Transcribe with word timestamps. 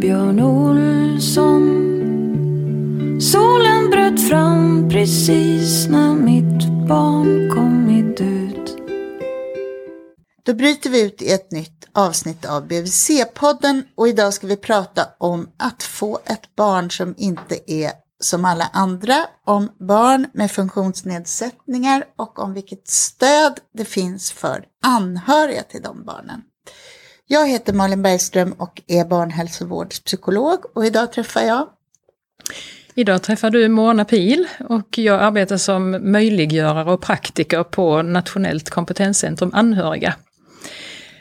Björn 0.00 0.40
Olsson. 0.40 1.62
Solen 3.20 3.90
bröt 3.90 4.28
fram 4.28 4.88
precis 4.88 5.88
när 5.88 6.14
mitt 6.14 6.88
barn 6.88 7.50
kommit 7.50 8.20
ut. 8.20 8.76
Då 10.42 10.54
bryter 10.54 10.90
vi 10.90 11.02
ut 11.02 11.22
i 11.22 11.32
ett 11.32 11.50
nytt 11.50 11.88
avsnitt 11.92 12.44
av 12.44 12.66
BVC-podden 12.68 13.82
och 13.94 14.08
idag 14.08 14.34
ska 14.34 14.46
vi 14.46 14.56
prata 14.56 15.06
om 15.18 15.48
att 15.56 15.82
få 15.82 16.18
ett 16.24 16.56
barn 16.56 16.90
som 16.90 17.14
inte 17.18 17.72
är 17.72 17.92
som 18.20 18.44
alla 18.44 18.70
andra, 18.72 19.26
om 19.46 19.68
barn 19.78 20.26
med 20.32 20.50
funktionsnedsättningar 20.50 22.04
och 22.16 22.38
om 22.38 22.54
vilket 22.54 22.88
stöd 22.88 23.60
det 23.74 23.84
finns 23.84 24.32
för 24.32 24.64
anhöriga 24.82 25.62
till 25.62 25.82
de 25.82 26.04
barnen. 26.04 26.42
Jag 27.32 27.48
heter 27.48 27.72
Malin 27.72 28.02
Bergström 28.02 28.52
och 28.52 28.82
är 28.86 29.04
barnhälsovårdspsykolog 29.04 30.58
och 30.74 30.86
idag 30.86 31.12
träffar 31.12 31.40
jag 31.40 31.68
Idag 32.94 33.22
träffar 33.22 33.50
du 33.50 33.68
Mona 33.68 34.04
Pil 34.04 34.46
och 34.68 34.98
jag 34.98 35.22
arbetar 35.22 35.56
som 35.56 36.12
möjliggörare 36.12 36.92
och 36.92 37.02
praktiker 37.02 37.64
på 37.64 38.02
Nationellt 38.02 38.70
kompetenscentrum 38.70 39.50
anhöriga. 39.54 40.14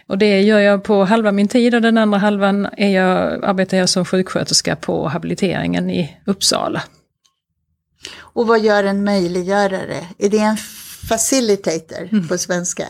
Och 0.07 0.17
det 0.17 0.41
gör 0.41 0.59
jag 0.59 0.83
på 0.83 1.03
halva 1.03 1.31
min 1.31 1.47
tid 1.47 1.75
och 1.75 1.81
den 1.81 1.97
andra 1.97 2.17
halvan 2.17 2.67
är 2.77 2.89
jag, 2.89 3.43
arbetar 3.43 3.77
jag 3.77 3.89
som 3.89 4.05
sjuksköterska 4.05 4.75
på 4.75 5.07
habiliteringen 5.07 5.89
i 5.89 6.17
Uppsala. 6.25 6.83
Och 8.17 8.47
vad 8.47 8.59
gör 8.59 8.83
en 8.83 9.03
möjliggörare? 9.03 10.05
Är 10.17 10.29
det 10.29 10.39
en 10.39 10.57
facilitator 11.07 12.07
mm. 12.11 12.27
på 12.27 12.37
svenska. 12.37 12.83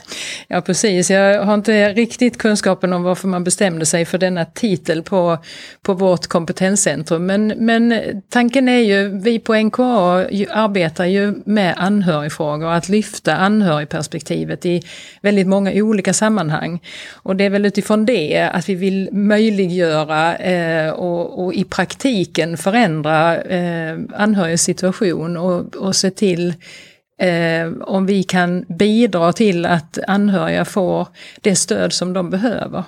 Ja 0.48 0.62
precis, 0.62 1.10
jag 1.10 1.46
har 1.46 1.54
inte 1.54 1.94
riktigt 1.94 2.38
kunskapen 2.38 2.94
om 2.94 3.04
varför 3.04 3.28
man 3.28 3.44
bestämde 3.44 3.86
sig 3.86 4.06
för 4.06 4.18
denna 4.18 4.46
titel 4.46 5.04
på, 5.04 5.38
på 5.82 5.94
vårt 5.94 6.28
kompetenscentrum. 6.28 7.26
Men, 7.26 7.48
men 7.48 8.02
tanken 8.30 8.70
är 8.70 8.80
ju, 8.80 9.20
vi 9.20 9.40
på 9.40 9.56
NKA 9.56 10.26
arbetar 10.50 11.06
ju 11.06 11.34
med 11.46 11.74
anhörigfrågor, 11.78 12.72
att 12.72 12.90
lyfta 12.90 13.36
anhörigperspektivet 13.36 14.66
i 14.66 14.82
väldigt 15.22 15.48
många 15.48 15.72
olika 15.74 16.14
sammanhang. 16.14 16.80
Och 17.14 17.36
det 17.36 17.44
är 17.44 17.50
väl 17.50 17.66
utifrån 17.66 18.06
det 18.06 18.50
att 18.54 18.70
vi 18.70 18.76
vill 18.76 19.10
möjliggöra 19.12 20.36
eh, 20.36 20.90
och, 20.90 21.46
och, 21.46 21.54
i 21.54 21.64
praktiken 21.64 22.58
förändra 22.58 23.42
eh, 23.42 23.98
anhörigs 24.16 24.64
situation 24.64 25.38
och, 25.38 25.76
och 25.76 25.96
se 25.96 26.12
till 26.12 26.54
eh, 27.20 27.72
om 27.82 28.06
vi 28.06 28.24
kan 28.24 28.66
bidra 28.70 29.34
till 29.34 29.66
att 29.66 30.00
anhöriga 30.08 30.66
får 30.66 31.08
det 31.42 31.56
stöd 31.56 31.94
som 31.94 32.14
de 32.14 32.30
behöver. 32.30 32.84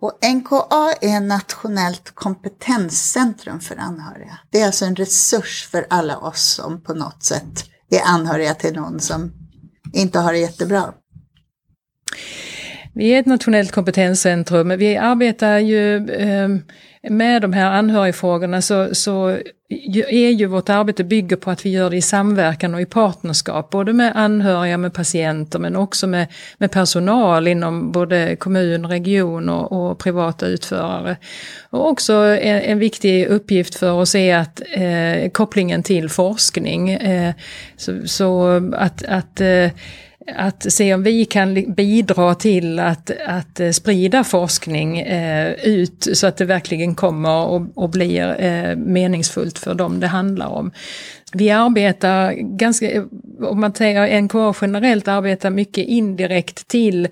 Och 0.00 0.18
NKA 0.34 0.92
är 1.00 1.20
Nationellt 1.20 2.10
kompetenscentrum 2.14 3.60
för 3.60 3.76
anhöriga. 3.76 4.38
Det 4.50 4.60
är 4.60 4.66
alltså 4.66 4.84
en 4.84 4.96
resurs 4.96 5.68
för 5.70 5.86
alla 5.90 6.18
oss 6.18 6.54
som 6.54 6.82
på 6.82 6.94
något 6.94 7.22
sätt 7.22 7.64
är 7.90 8.00
anhöriga 8.04 8.54
till 8.54 8.74
någon 8.74 9.00
som 9.00 9.32
inte 9.92 10.18
har 10.18 10.32
det 10.32 10.38
jättebra. 10.38 10.92
Vi 13.00 13.14
är 13.14 13.20
ett 13.20 13.26
nationellt 13.26 13.72
kompetenscentrum, 13.72 14.68
vi 14.68 14.96
arbetar 14.96 15.58
ju 15.58 16.10
ehm, 16.10 16.62
med 17.02 17.42
de 17.42 17.52
här 17.52 17.70
anhörigfrågorna 17.70 18.62
så, 18.62 18.94
så 18.94 19.38
är 20.08 20.30
ju 20.30 20.46
vårt 20.46 20.68
arbete 20.68 21.04
bygger 21.04 21.36
på 21.36 21.50
att 21.50 21.66
vi 21.66 21.70
gör 21.70 21.90
det 21.90 21.96
i 21.96 22.02
samverkan 22.02 22.74
och 22.74 22.80
i 22.80 22.86
partnerskap, 22.86 23.70
både 23.70 23.92
med 23.92 24.12
anhöriga, 24.16 24.78
med 24.78 24.94
patienter 24.94 25.58
men 25.58 25.76
också 25.76 26.06
med, 26.06 26.26
med 26.58 26.70
personal 26.70 27.48
inom 27.48 27.92
både 27.92 28.36
kommun, 28.36 28.86
region 28.86 29.48
och, 29.48 29.72
och 29.72 29.98
privata 29.98 30.46
utförare. 30.46 31.16
Och 31.70 31.88
också 31.88 32.12
en, 32.14 32.62
en, 32.62 32.78
viktig 32.78 33.26
uppgift 33.26 33.74
för 33.74 33.92
oss 33.92 34.14
är 34.14 34.36
att 34.36 34.62
eh, 34.72 35.30
kopplingen 35.30 35.82
till 35.82 36.08
forskning, 36.08 36.90
eh, 36.90 37.34
så, 37.76 38.06
så, 38.06 38.48
att, 38.74 39.02
att 39.02 39.40
eh, 39.40 39.70
att 40.26 40.72
se 40.72 40.94
om 40.94 41.02
vi 41.02 41.24
kan 41.24 41.74
bidra 41.74 42.34
till 42.34 42.78
att, 42.78 43.10
att 43.26 43.60
eh, 43.60 43.70
sprida 43.70 44.24
forskning 44.24 44.98
eh, 44.98 45.52
ut 45.52 46.08
så 46.12 46.26
att 46.26 46.36
det 46.36 46.44
verkligen 46.44 46.94
kommer 46.94 47.46
och, 47.46 47.62
och 47.74 47.90
blir 47.90 48.40
eh, 48.40 48.76
meningsfullt 48.76 49.58
för 49.58 49.74
dem 49.74 50.00
det 50.00 50.06
handlar 50.06 50.46
om. 50.46 50.70
Vi 51.32 51.50
arbetar 51.50 52.32
ganska, 52.32 52.90
eh, 52.90 53.04
om 53.42 53.60
man 53.60 53.74
säger 53.74 54.20
NKA 54.22 54.54
generellt 54.60 55.08
arbetar 55.08 55.50
mycket 55.50 55.86
indirekt 55.86 56.68
till 56.68 57.08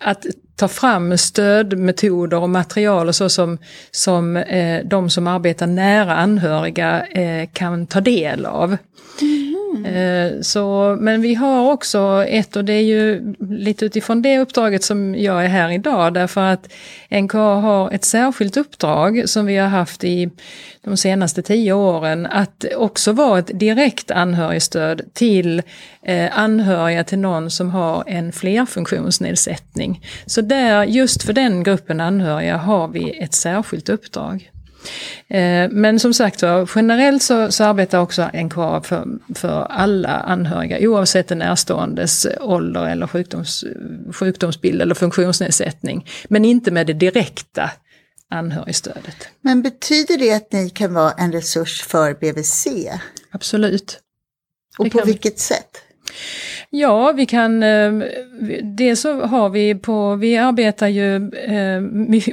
att 0.00 0.26
ta 0.56 0.68
fram 0.68 1.18
stödmetoder 1.18 2.36
och 2.36 2.50
material 2.50 3.08
och 3.08 3.14
så 3.14 3.28
som, 3.28 3.58
som 3.90 4.36
eh, 4.36 4.84
de 4.84 5.10
som 5.10 5.26
arbetar 5.26 5.66
nära 5.66 6.16
anhöriga 6.16 7.06
eh, 7.06 7.48
kan 7.52 7.86
ta 7.86 8.00
del 8.00 8.46
av. 8.46 8.76
Mm. 9.20 9.53
Eh, 9.86 10.40
så, 10.40 10.96
men 11.00 11.22
vi 11.22 11.34
har 11.34 11.72
också 11.72 12.24
ett, 12.28 12.56
och 12.56 12.64
det 12.64 12.72
är 12.72 12.82
ju 12.82 13.34
lite 13.40 13.84
utifrån 13.84 14.22
det 14.22 14.38
uppdraget 14.38 14.84
som 14.84 15.14
jag 15.14 15.44
är 15.44 15.48
här 15.48 15.70
idag, 15.70 16.14
därför 16.14 16.40
att 16.40 16.72
NKA 17.10 17.54
har 17.54 17.90
ett 17.90 18.04
särskilt 18.04 18.56
uppdrag 18.56 19.22
som 19.26 19.46
vi 19.46 19.56
har 19.56 19.68
haft 19.68 20.04
i 20.04 20.30
de 20.84 20.96
senaste 20.96 21.42
tio 21.42 21.72
åren, 21.72 22.26
att 22.26 22.64
också 22.76 23.12
vara 23.12 23.38
ett 23.38 23.50
direkt 23.60 24.10
anhörigstöd 24.10 25.02
till 25.12 25.62
eh, 26.02 26.38
anhöriga 26.38 27.04
till 27.04 27.18
någon 27.18 27.50
som 27.50 27.70
har 27.70 28.04
en 28.06 28.32
flerfunktionsnedsättning. 28.32 30.00
Så 30.26 30.40
där, 30.40 30.84
just 30.84 31.22
för 31.22 31.32
den 31.32 31.62
gruppen 31.62 32.00
anhöriga 32.00 32.56
har 32.56 32.88
vi 32.88 33.18
ett 33.18 33.34
särskilt 33.34 33.88
uppdrag. 33.88 34.50
Eh, 35.28 35.68
men 35.70 36.00
som 36.00 36.14
sagt 36.14 36.42
var, 36.42 36.70
generellt 36.74 37.22
så, 37.22 37.52
så 37.52 37.64
arbetar 37.64 37.98
också 37.98 38.30
NKA 38.34 38.82
för, 38.82 39.06
för 39.34 39.62
alla 39.62 40.08
anhöriga 40.08 40.88
oavsett 40.88 41.30
en 41.30 41.38
närståendes 41.38 42.26
ålder 42.40 42.86
eller 42.86 43.06
sjukdoms, 43.06 43.64
sjukdomsbild 44.12 44.82
eller 44.82 44.94
funktionsnedsättning. 44.94 46.08
Men 46.28 46.44
inte 46.44 46.70
med 46.70 46.86
det 46.86 46.92
direkta 46.92 47.70
anhörigstödet. 48.30 49.28
Men 49.40 49.62
betyder 49.62 50.18
det 50.18 50.32
att 50.32 50.52
ni 50.52 50.70
kan 50.70 50.94
vara 50.94 51.12
en 51.12 51.32
resurs 51.32 51.82
för 51.82 52.14
BVC? 52.14 52.66
Absolut. 53.30 54.00
Och 54.78 54.90
på 54.90 55.04
vilket 55.04 55.38
sätt? 55.38 55.82
Ja, 56.76 57.12
vi 57.12 57.26
kan, 57.26 57.62
eh, 57.62 57.92
dels 58.62 58.62
det 58.62 58.96
så 58.96 59.20
har 59.20 59.48
vi 59.48 59.74
på, 59.74 60.14
vi 60.16 60.36
arbetar 60.36 60.88
ju 60.88 61.16
eh, 61.32 61.80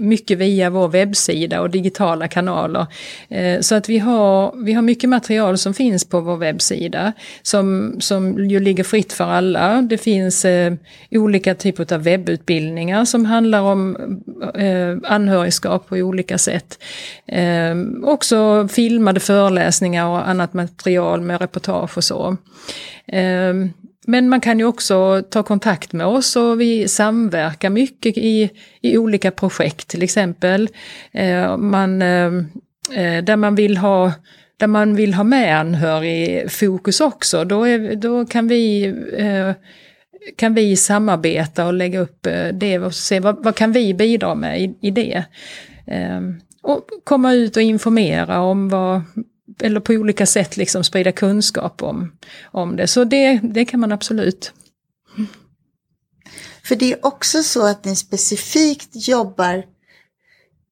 mycket 0.01 0.37
via 0.37 0.69
vår 0.69 0.87
webbsida 0.87 1.61
och 1.61 1.69
digitala 1.69 2.27
kanaler. 2.27 2.85
Eh, 3.29 3.59
så 3.59 3.75
att 3.75 3.89
vi 3.89 3.97
har, 3.97 4.63
vi 4.63 4.73
har 4.73 4.81
mycket 4.81 5.09
material 5.09 5.57
som 5.57 5.73
finns 5.73 6.05
på 6.05 6.19
vår 6.19 6.37
webbsida 6.37 7.13
som, 7.41 7.95
som 7.99 8.49
ju 8.49 8.59
ligger 8.59 8.83
fritt 8.83 9.13
för 9.13 9.23
alla. 9.23 9.81
Det 9.81 9.97
finns 9.97 10.45
olika 11.11 11.55
typer 11.55 11.93
av 11.93 12.03
webbutbildningar 12.03 13.05
som 13.05 13.25
handlar 13.25 13.61
om 13.61 13.97
anhörigskap 15.03 15.87
på 15.87 15.95
olika 15.95 16.37
sätt. 16.37 16.83
Också 18.03 18.67
filmade 18.67 19.19
föreläsningar 19.19 20.07
och 20.07 20.29
annat 20.29 20.53
material 20.53 21.21
med 21.21 21.41
reportage 21.41 21.97
och 21.97 22.03
så. 22.03 22.37
Men 24.07 24.29
man 24.29 24.41
kan 24.41 24.59
ju 24.59 24.65
också 24.65 25.23
ta 25.29 25.43
kontakt 25.43 25.93
med 25.93 26.07
oss 26.07 26.35
och 26.35 26.61
vi 26.61 26.87
samverkar 26.87 27.69
mycket 27.69 28.17
i, 28.17 28.49
i 28.81 28.97
olika 28.97 29.31
projekt 29.31 29.87
till 29.87 30.03
exempel. 30.03 30.69
Eh, 31.11 31.57
man, 31.57 32.01
eh, 32.01 32.25
eh 32.95 33.23
där 33.23 33.35
man 33.35 33.55
vill 33.55 33.77
ha 33.77 34.13
där 34.57 34.67
man 34.67 34.95
vill 34.95 35.13
ha 35.13 35.23
med 35.23 35.59
anhörigfokus 35.59 37.01
också, 37.01 37.45
då, 37.45 37.63
är, 37.63 37.95
då 37.95 38.25
kan 38.25 38.47
vi 38.47 38.85
eh, 39.17 39.51
kan 40.35 40.53
vi 40.53 40.75
samarbeta 40.75 41.65
och 41.65 41.73
lägga 41.73 41.99
upp 41.99 42.25
eh, 42.25 42.47
det 42.47 42.79
och 42.79 42.93
se 42.93 43.19
vad, 43.19 43.43
vad 43.43 43.55
kan 43.55 43.71
vi 43.71 43.93
bidra 43.93 44.35
med 44.35 44.61
i, 44.61 44.75
i 44.81 44.91
det. 44.91 45.23
Eh, 45.87 46.21
och 46.61 46.87
komma 47.03 47.33
ut 47.33 47.55
och 47.55 47.61
informera 47.61 48.39
om 48.39 48.69
vad, 48.69 49.01
eller 49.59 49.79
på 49.79 49.93
olika 49.93 50.25
sätt 50.25 50.57
liksom 50.57 50.83
sprida 50.83 51.11
kunskap 51.11 51.83
om, 51.83 52.11
om 52.43 52.75
det. 52.75 52.87
Så 52.87 53.03
det, 53.03 53.39
det 53.43 53.65
kan 53.65 53.79
man 53.79 53.91
absolut. 53.91 54.53
För 56.63 56.75
det 56.75 56.93
är 56.93 57.05
också 57.05 57.43
så 57.43 57.67
att 57.67 57.85
ni 57.85 57.95
specifikt 57.95 59.07
jobbar 59.07 59.63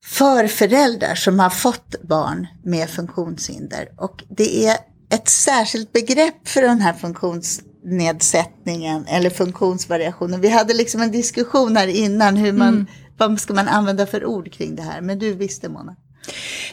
för 0.05 0.47
föräldrar 0.47 1.15
som 1.15 1.39
har 1.39 1.49
fått 1.49 2.01
barn 2.01 2.47
med 2.63 2.89
funktionshinder. 2.89 3.89
Och 3.97 4.23
det 4.29 4.65
är 4.65 4.77
ett 5.09 5.29
särskilt 5.29 5.93
begrepp 5.93 6.47
för 6.47 6.61
den 6.61 6.81
här 6.81 6.93
funktionsnedsättningen 6.93 9.05
eller 9.05 9.29
funktionsvariationen. 9.29 10.41
Vi 10.41 10.49
hade 10.49 10.73
liksom 10.73 11.01
en 11.01 11.11
diskussion 11.11 11.77
här 11.77 11.87
innan 11.87 12.37
hur 12.37 12.53
man, 12.53 12.67
mm. 12.67 12.85
vad 13.17 13.39
ska 13.39 13.53
man 13.53 13.67
använda 13.67 14.05
för 14.05 14.25
ord 14.25 14.51
kring 14.51 14.75
det 14.75 14.83
här, 14.83 15.01
men 15.01 15.19
du 15.19 15.33
visste 15.33 15.69
Mona. 15.69 15.95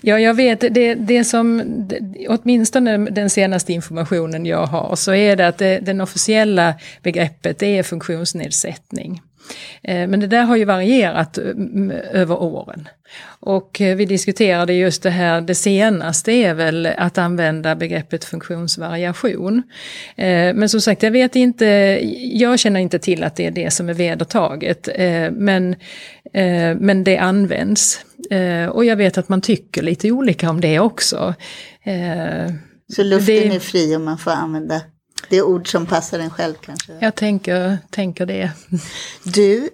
Ja, 0.00 0.20
jag 0.20 0.34
vet, 0.34 0.60
det, 0.60 0.94
det 0.94 1.24
som, 1.24 1.62
åtminstone 2.28 2.96
den 2.96 3.30
senaste 3.30 3.72
informationen 3.72 4.46
jag 4.46 4.66
har, 4.66 4.96
så 4.96 5.14
är 5.14 5.36
det 5.36 5.48
att 5.48 5.58
det, 5.58 5.78
den 5.78 6.00
officiella 6.00 6.74
begreppet 7.02 7.62
är 7.62 7.82
funktionsnedsättning. 7.82 9.22
Eh, 9.82 10.08
men 10.08 10.20
det 10.20 10.26
där 10.26 10.42
har 10.42 10.56
ju 10.56 10.64
varierat 10.64 11.38
mm, 11.38 11.90
över 11.90 12.42
åren. 12.42 12.88
Och 13.40 13.80
eh, 13.80 13.96
vi 13.96 14.04
diskuterade 14.04 14.72
just 14.72 15.02
det 15.02 15.10
här, 15.10 15.40
det 15.40 15.54
senaste 15.54 16.32
är 16.32 16.54
väl 16.54 16.86
att 16.86 17.18
använda 17.18 17.76
begreppet 17.76 18.24
funktionsvariation. 18.24 19.62
Eh, 20.16 20.54
men 20.54 20.68
som 20.68 20.80
sagt, 20.80 21.02
jag 21.02 21.10
vet 21.10 21.36
inte, 21.36 21.66
jag 22.32 22.58
känner 22.58 22.80
inte 22.80 22.98
till 22.98 23.24
att 23.24 23.36
det 23.36 23.46
är 23.46 23.50
det 23.50 23.70
som 23.70 23.88
är 23.88 23.94
vedertaget. 23.94 24.88
Men, 25.32 25.76
men 26.78 27.04
det 27.04 27.18
används. 27.18 28.00
Och 28.72 28.84
jag 28.84 28.96
vet 28.96 29.18
att 29.18 29.28
man 29.28 29.40
tycker 29.40 29.82
lite 29.82 30.10
olika 30.10 30.50
om 30.50 30.60
det 30.60 30.80
också. 30.80 31.34
Så 32.92 33.02
luften 33.02 33.26
det, 33.26 33.54
är 33.54 33.60
fri 33.60 33.96
och 33.96 34.00
man 34.00 34.18
får 34.18 34.30
använda 34.30 34.80
det 35.28 35.36
är 35.36 35.42
ord 35.42 35.70
som 35.70 35.86
passar 35.86 36.18
en 36.18 36.30
själv 36.30 36.54
kanske? 36.54 36.92
Jag 37.00 37.14
tänker, 37.14 37.78
tänker 37.90 38.26
det. 38.26 38.52
Du, 39.24 39.70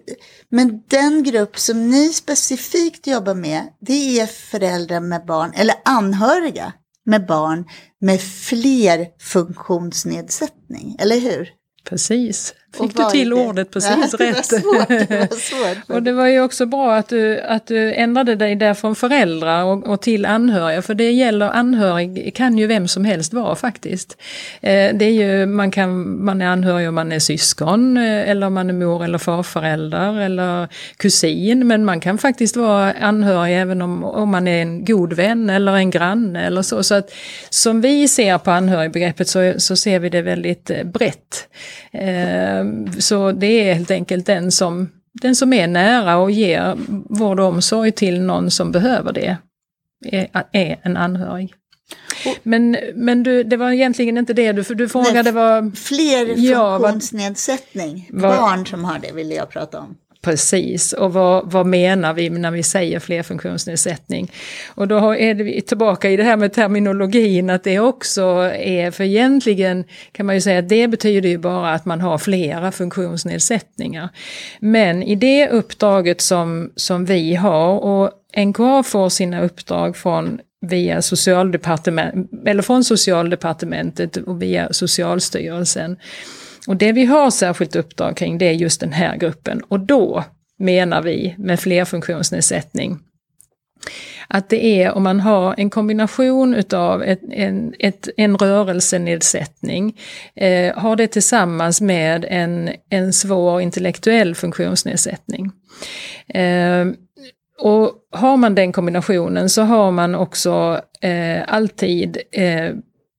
men 0.48 0.82
den 0.88 1.22
grupp 1.22 1.58
som 1.58 1.90
ni 1.90 2.08
specifikt 2.08 3.06
jobbar 3.06 3.34
med, 3.34 3.62
det 3.80 4.20
är 4.20 4.26
föräldrar 4.26 5.00
med 5.00 5.26
barn, 5.26 5.52
eller 5.56 5.74
anhöriga 5.84 6.72
med 7.04 7.26
barn 7.26 7.64
med 8.00 8.20
fler 8.20 9.06
funktionsnedsättning, 9.18 10.96
eller 10.98 11.20
hur? 11.20 11.48
Precis. 11.84 12.54
Fick 12.80 12.96
du 12.96 13.04
till 13.10 13.32
ordet 13.32 13.70
precis 13.72 14.14
ja, 14.18 14.26
rätt? 14.26 14.50
Det 14.50 14.56
var 14.56 14.60
svårt, 14.60 14.88
det 15.08 15.34
svårt. 15.40 15.96
och 15.96 16.02
det 16.02 16.12
var 16.12 16.26
ju 16.26 16.40
också 16.40 16.66
bra 16.66 16.94
att 16.94 17.08
du, 17.08 17.40
att 17.40 17.66
du 17.66 17.94
ändrade 17.94 18.34
dig 18.34 18.56
där 18.56 18.74
från 18.74 18.96
föräldrar 18.96 19.64
och, 19.64 19.86
och 19.86 20.00
till 20.00 20.26
anhöriga, 20.26 20.82
för 20.82 20.94
det 20.94 21.10
gäller 21.10 21.46
anhörig 21.50 22.34
kan 22.34 22.58
ju 22.58 22.66
vem 22.66 22.88
som 22.88 23.04
helst 23.04 23.32
vara 23.32 23.56
faktiskt. 23.56 24.16
Eh, 24.60 24.94
det 24.94 25.04
är 25.04 25.12
ju, 25.12 25.46
man, 25.46 25.70
kan, 25.70 26.24
man 26.24 26.42
är 26.42 26.46
anhörig 26.46 26.88
om 26.88 26.94
man 26.94 27.12
är 27.12 27.18
syskon, 27.18 27.96
eh, 27.96 28.30
eller 28.30 28.46
om 28.46 28.54
man 28.54 28.70
är 28.70 28.74
mor 28.74 29.04
eller 29.04 29.18
farförälder 29.18 30.20
eller 30.20 30.68
kusin, 30.96 31.66
men 31.66 31.84
man 31.84 32.00
kan 32.00 32.18
faktiskt 32.18 32.56
vara 32.56 32.92
anhörig 32.92 33.60
även 33.60 33.82
om, 33.82 34.04
om 34.04 34.30
man 34.30 34.48
är 34.48 34.62
en 34.62 34.84
god 34.84 35.12
vän 35.12 35.50
eller 35.50 35.72
en 35.72 35.90
granne 35.90 36.46
eller 36.46 36.62
så. 36.62 36.82
så 36.82 36.94
att, 36.94 37.10
som 37.50 37.80
vi 37.80 38.08
ser 38.08 38.38
på 38.38 38.50
anhörigbegreppet 38.50 39.28
så, 39.28 39.54
så 39.58 39.76
ser 39.76 39.98
vi 39.98 40.08
det 40.08 40.22
väldigt 40.22 40.70
eh, 40.70 40.84
brett. 40.84 41.48
Eh, 41.92 42.61
så 42.98 43.32
det 43.32 43.46
är 43.46 43.74
helt 43.74 43.90
enkelt 43.90 44.26
den 44.26 44.52
som, 44.52 44.88
den 45.22 45.36
som 45.36 45.52
är 45.52 45.66
nära 45.66 46.16
och 46.16 46.30
ger 46.30 46.76
vård 47.18 47.40
och 47.40 47.46
omsorg 47.46 47.92
till 47.92 48.20
någon 48.20 48.50
som 48.50 48.72
behöver 48.72 49.12
det, 49.12 49.36
är, 50.02 50.28
är 50.52 50.80
en 50.82 50.96
anhörig. 50.96 51.54
Men, 52.42 52.76
men 52.94 53.22
du, 53.22 53.42
det 53.42 53.56
var 53.56 53.70
egentligen 53.70 54.18
inte 54.18 54.32
det 54.32 54.52
du, 54.52 54.62
du 54.62 54.88
frågade 54.88 55.32
vad... 55.32 55.78
Fler 55.78 56.26
funktionsnedsättning, 56.26 58.08
ja, 58.12 58.18
vad, 58.18 58.36
barn 58.36 58.66
som 58.66 58.84
har 58.84 58.98
det 58.98 59.12
ville 59.12 59.34
jag 59.34 59.50
prata 59.50 59.78
om. 59.78 59.96
Precis, 60.22 60.92
och 60.92 61.12
vad, 61.12 61.52
vad 61.52 61.66
menar 61.66 62.14
vi 62.14 62.30
när 62.30 62.50
vi 62.50 62.62
säger 62.62 63.00
flerfunktionsnedsättning? 63.00 64.32
Och 64.74 64.88
då 64.88 65.16
är 65.16 65.34
vi 65.34 65.60
tillbaka 65.60 66.10
i 66.10 66.16
det 66.16 66.22
här 66.22 66.36
med 66.36 66.52
terminologin, 66.52 67.50
att 67.50 67.64
det 67.64 67.78
också 67.78 68.22
är, 68.54 68.90
för 68.90 69.04
egentligen 69.04 69.84
kan 70.12 70.26
man 70.26 70.34
ju 70.34 70.40
säga 70.40 70.58
att 70.58 70.68
det 70.68 70.88
betyder 70.88 71.28
ju 71.28 71.38
bara 71.38 71.72
att 71.72 71.84
man 71.84 72.00
har 72.00 72.18
flera 72.18 72.72
funktionsnedsättningar. 72.72 74.08
Men 74.60 75.02
i 75.02 75.14
det 75.14 75.48
uppdraget 75.48 76.20
som, 76.20 76.72
som 76.76 77.04
vi 77.04 77.34
har, 77.34 77.78
och 77.78 78.10
NKA 78.36 78.82
får 78.82 79.08
sina 79.08 79.42
uppdrag 79.42 79.96
från 79.96 80.40
via 80.60 81.02
socialdepartement, 81.02 82.30
eller 82.46 82.62
från 82.62 82.84
socialdepartementet 82.84 84.16
och 84.16 84.42
via 84.42 84.72
Socialstyrelsen. 84.72 85.96
Och 86.66 86.76
det 86.76 86.92
vi 86.92 87.04
har 87.04 87.30
särskilt 87.30 87.76
uppdrag 87.76 88.16
kring 88.16 88.38
det 88.38 88.44
är 88.44 88.52
just 88.52 88.80
den 88.80 88.92
här 88.92 89.16
gruppen 89.16 89.62
och 89.68 89.80
då 89.80 90.24
menar 90.58 91.02
vi 91.02 91.34
med 91.38 91.60
flerfunktionsnedsättning 91.60 92.98
att 94.28 94.48
det 94.48 94.64
är 94.64 94.92
om 94.92 95.02
man 95.02 95.20
har 95.20 95.54
en 95.58 95.70
kombination 95.70 96.54
utav 96.54 97.02
ett, 97.02 97.20
en, 97.30 97.74
ett, 97.78 98.08
en 98.16 98.36
rörelsenedsättning, 98.36 99.98
eh, 100.34 100.78
har 100.78 100.96
det 100.96 101.06
tillsammans 101.06 101.80
med 101.80 102.26
en, 102.28 102.70
en 102.88 103.12
svår 103.12 103.60
intellektuell 103.60 104.34
funktionsnedsättning. 104.34 105.50
Eh, 106.28 106.86
och 107.58 107.92
har 108.12 108.36
man 108.36 108.54
den 108.54 108.72
kombinationen 108.72 109.48
så 109.48 109.62
har 109.62 109.90
man 109.90 110.14
också 110.14 110.80
eh, 111.00 111.42
alltid 111.46 112.18
eh, 112.32 112.70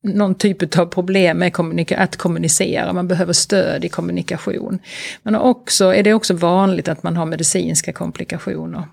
någon 0.03 0.35
typ 0.35 0.77
av 0.77 0.85
problem 0.85 1.37
med 1.37 1.53
kommunika 1.53 1.97
att 1.97 2.15
kommunicera, 2.15 2.93
man 2.93 3.07
behöver 3.07 3.33
stöd 3.33 3.85
i 3.85 3.89
kommunikation. 3.89 4.79
Men 5.23 5.35
också, 5.35 5.95
är 5.95 6.03
det 6.03 6.13
också 6.13 6.33
vanligt 6.33 6.87
att 6.87 7.03
man 7.03 7.17
har 7.17 7.25
medicinska 7.25 7.93
komplikationer. 7.93 8.83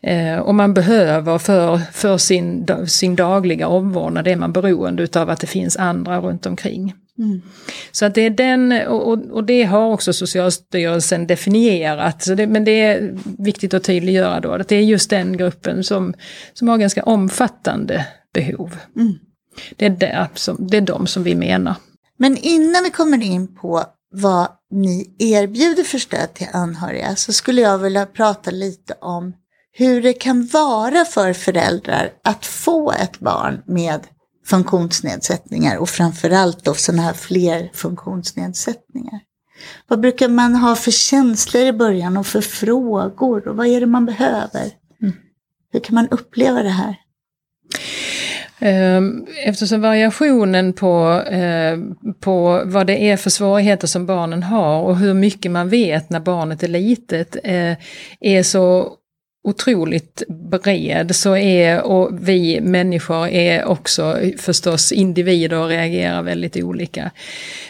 Eh, 0.00 0.38
och 0.38 0.54
man 0.54 0.74
behöver 0.74 1.38
för, 1.38 1.78
för 1.92 2.18
sin, 2.18 2.66
sin 2.86 3.16
dagliga 3.16 3.68
omvårdnad, 3.68 4.28
är 4.28 4.36
man 4.36 4.52
beroende 4.52 5.02
utav 5.02 5.30
att 5.30 5.40
det 5.40 5.46
finns 5.46 5.76
andra 5.76 6.20
runt 6.20 6.46
omkring. 6.46 6.94
Mm. 7.18 7.42
Så 7.92 8.06
att 8.06 8.14
det 8.14 8.20
är 8.20 8.30
den, 8.30 8.86
och, 8.86 9.18
och 9.30 9.44
det 9.44 9.62
har 9.62 9.92
också 9.92 10.12
Socialstyrelsen 10.12 11.26
definierat, 11.26 12.22
så 12.22 12.34
det, 12.34 12.46
men 12.46 12.64
det 12.64 12.80
är 12.80 13.18
viktigt 13.38 13.74
att 13.74 13.84
tydliggöra 13.84 14.40
då, 14.40 14.52
att 14.52 14.68
det 14.68 14.76
är 14.76 14.82
just 14.82 15.10
den 15.10 15.36
gruppen 15.36 15.84
som, 15.84 16.14
som 16.52 16.68
har 16.68 16.78
ganska 16.78 17.02
omfattande 17.02 18.06
behov. 18.34 18.76
Mm. 18.96 19.14
Det 19.76 19.86
är, 19.86 19.90
det, 19.90 20.28
det 20.58 20.76
är 20.76 20.80
de 20.80 21.06
som 21.06 21.22
vi 21.22 21.34
menar. 21.34 21.74
Men 22.18 22.36
innan 22.36 22.84
vi 22.84 22.90
kommer 22.90 23.22
in 23.22 23.54
på 23.54 23.84
vad 24.14 24.48
ni 24.70 25.14
erbjuder 25.18 25.84
för 25.84 25.98
stöd 25.98 26.34
till 26.34 26.46
anhöriga 26.52 27.16
så 27.16 27.32
skulle 27.32 27.60
jag 27.60 27.78
vilja 27.78 28.06
prata 28.06 28.50
lite 28.50 28.94
om 29.00 29.32
hur 29.72 30.02
det 30.02 30.12
kan 30.12 30.46
vara 30.46 31.04
för 31.04 31.32
föräldrar 31.32 32.10
att 32.24 32.46
få 32.46 32.92
ett 32.92 33.20
barn 33.20 33.62
med 33.66 34.00
funktionsnedsättningar 34.46 35.76
och 35.76 35.88
framförallt 35.88 36.64
då 36.64 36.74
sådana 36.74 37.02
här 37.02 37.12
fler 37.12 37.70
funktionsnedsättningar. 37.74 39.20
Vad 39.88 40.00
brukar 40.00 40.28
man 40.28 40.54
ha 40.54 40.76
för 40.76 40.90
känslor 40.90 41.62
i 41.62 41.72
början 41.72 42.16
och 42.16 42.26
för 42.26 42.40
frågor 42.40 43.48
och 43.48 43.56
vad 43.56 43.66
är 43.66 43.80
det 43.80 43.86
man 43.86 44.06
behöver? 44.06 44.72
Mm. 45.02 45.14
Hur 45.72 45.80
kan 45.80 45.94
man 45.94 46.08
uppleva 46.08 46.62
det 46.62 46.68
här? 46.68 46.96
Ehm, 48.60 49.26
eftersom 49.44 49.80
variationen 49.80 50.72
på, 50.72 51.22
eh, 51.30 51.78
på 52.20 52.62
vad 52.64 52.86
det 52.86 53.10
är 53.10 53.16
för 53.16 53.30
svårigheter 53.30 53.86
som 53.86 54.06
barnen 54.06 54.42
har 54.42 54.82
och 54.82 54.96
hur 54.96 55.14
mycket 55.14 55.50
man 55.50 55.68
vet 55.68 56.10
när 56.10 56.20
barnet 56.20 56.62
är 56.62 56.68
litet 56.68 57.36
eh, 57.44 57.74
är 58.20 58.42
så 58.42 58.92
otroligt 59.44 60.22
bred 60.50 61.16
så 61.16 61.36
är, 61.36 61.82
och 61.82 62.28
vi 62.28 62.60
människor 62.60 63.28
är 63.28 63.64
också 63.64 64.18
förstås 64.38 64.92
individer 64.92 65.58
och 65.58 65.68
reagerar 65.68 66.22
väldigt 66.22 66.56
olika. 66.56 67.10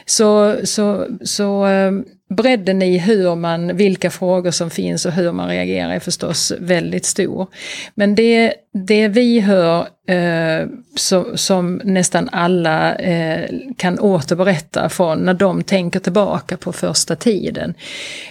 Så, 0.07 0.57
så, 0.65 1.07
så 1.23 1.65
ehm, 1.65 2.05
bredden 2.29 2.83
i 2.83 2.99
hur 2.99 3.35
man, 3.35 3.77
vilka 3.77 4.11
frågor 4.11 4.51
som 4.51 4.71
finns 4.71 5.07
och 5.07 5.13
hur 5.13 5.33
man 5.33 5.49
reagerar 5.49 5.91
är 5.91 6.01
förstås 6.01 6.53
väldigt 6.61 7.05
stor. 7.05 7.47
Men 7.95 8.15
det, 8.15 8.55
det 8.73 9.09
vi 9.09 9.41
hör 9.41 9.81
eh, 10.09 10.69
så, 10.97 11.37
som 11.37 11.81
nästan 11.85 12.29
alla 12.33 12.95
eh, 12.95 13.51
kan 13.77 13.99
återberätta 13.99 14.89
från 14.89 15.19
när 15.19 15.35
de 15.35 15.63
tänker 15.63 16.01
tillbaka 16.01 16.57
på 16.57 16.73
första 16.73 17.17
tiden 17.17 17.75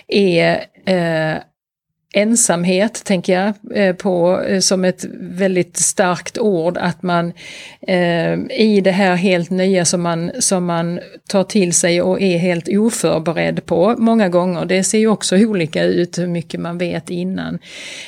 är 0.07 0.65
eh, 0.85 1.37
ensamhet, 2.13 3.03
tänker 3.05 3.33
jag 3.33 3.77
eh, 3.77 3.95
på 3.95 4.41
eh, 4.41 4.59
som 4.59 4.85
ett 4.85 5.05
väldigt 5.19 5.77
starkt 5.77 6.37
ord. 6.37 6.77
Att 6.77 7.03
man 7.03 7.33
eh, 7.81 8.33
i 8.49 8.81
det 8.83 8.91
här 8.91 9.15
helt 9.15 9.49
nya 9.49 9.85
som 9.85 10.01
man, 10.01 10.31
som 10.39 10.65
man 10.65 10.99
tar 11.29 11.43
till 11.43 11.73
sig 11.73 12.01
och 12.01 12.21
är 12.21 12.37
helt 12.37 12.67
oförberedd 12.69 13.65
på 13.65 13.95
många 13.97 14.29
gånger. 14.29 14.65
Det 14.65 14.83
ser 14.83 14.97
ju 14.97 15.07
också 15.07 15.37
olika 15.37 15.83
ut 15.83 16.17
hur 16.17 16.27
mycket 16.27 16.59
man 16.59 16.77
vet 16.77 17.09
innan. 17.09 17.59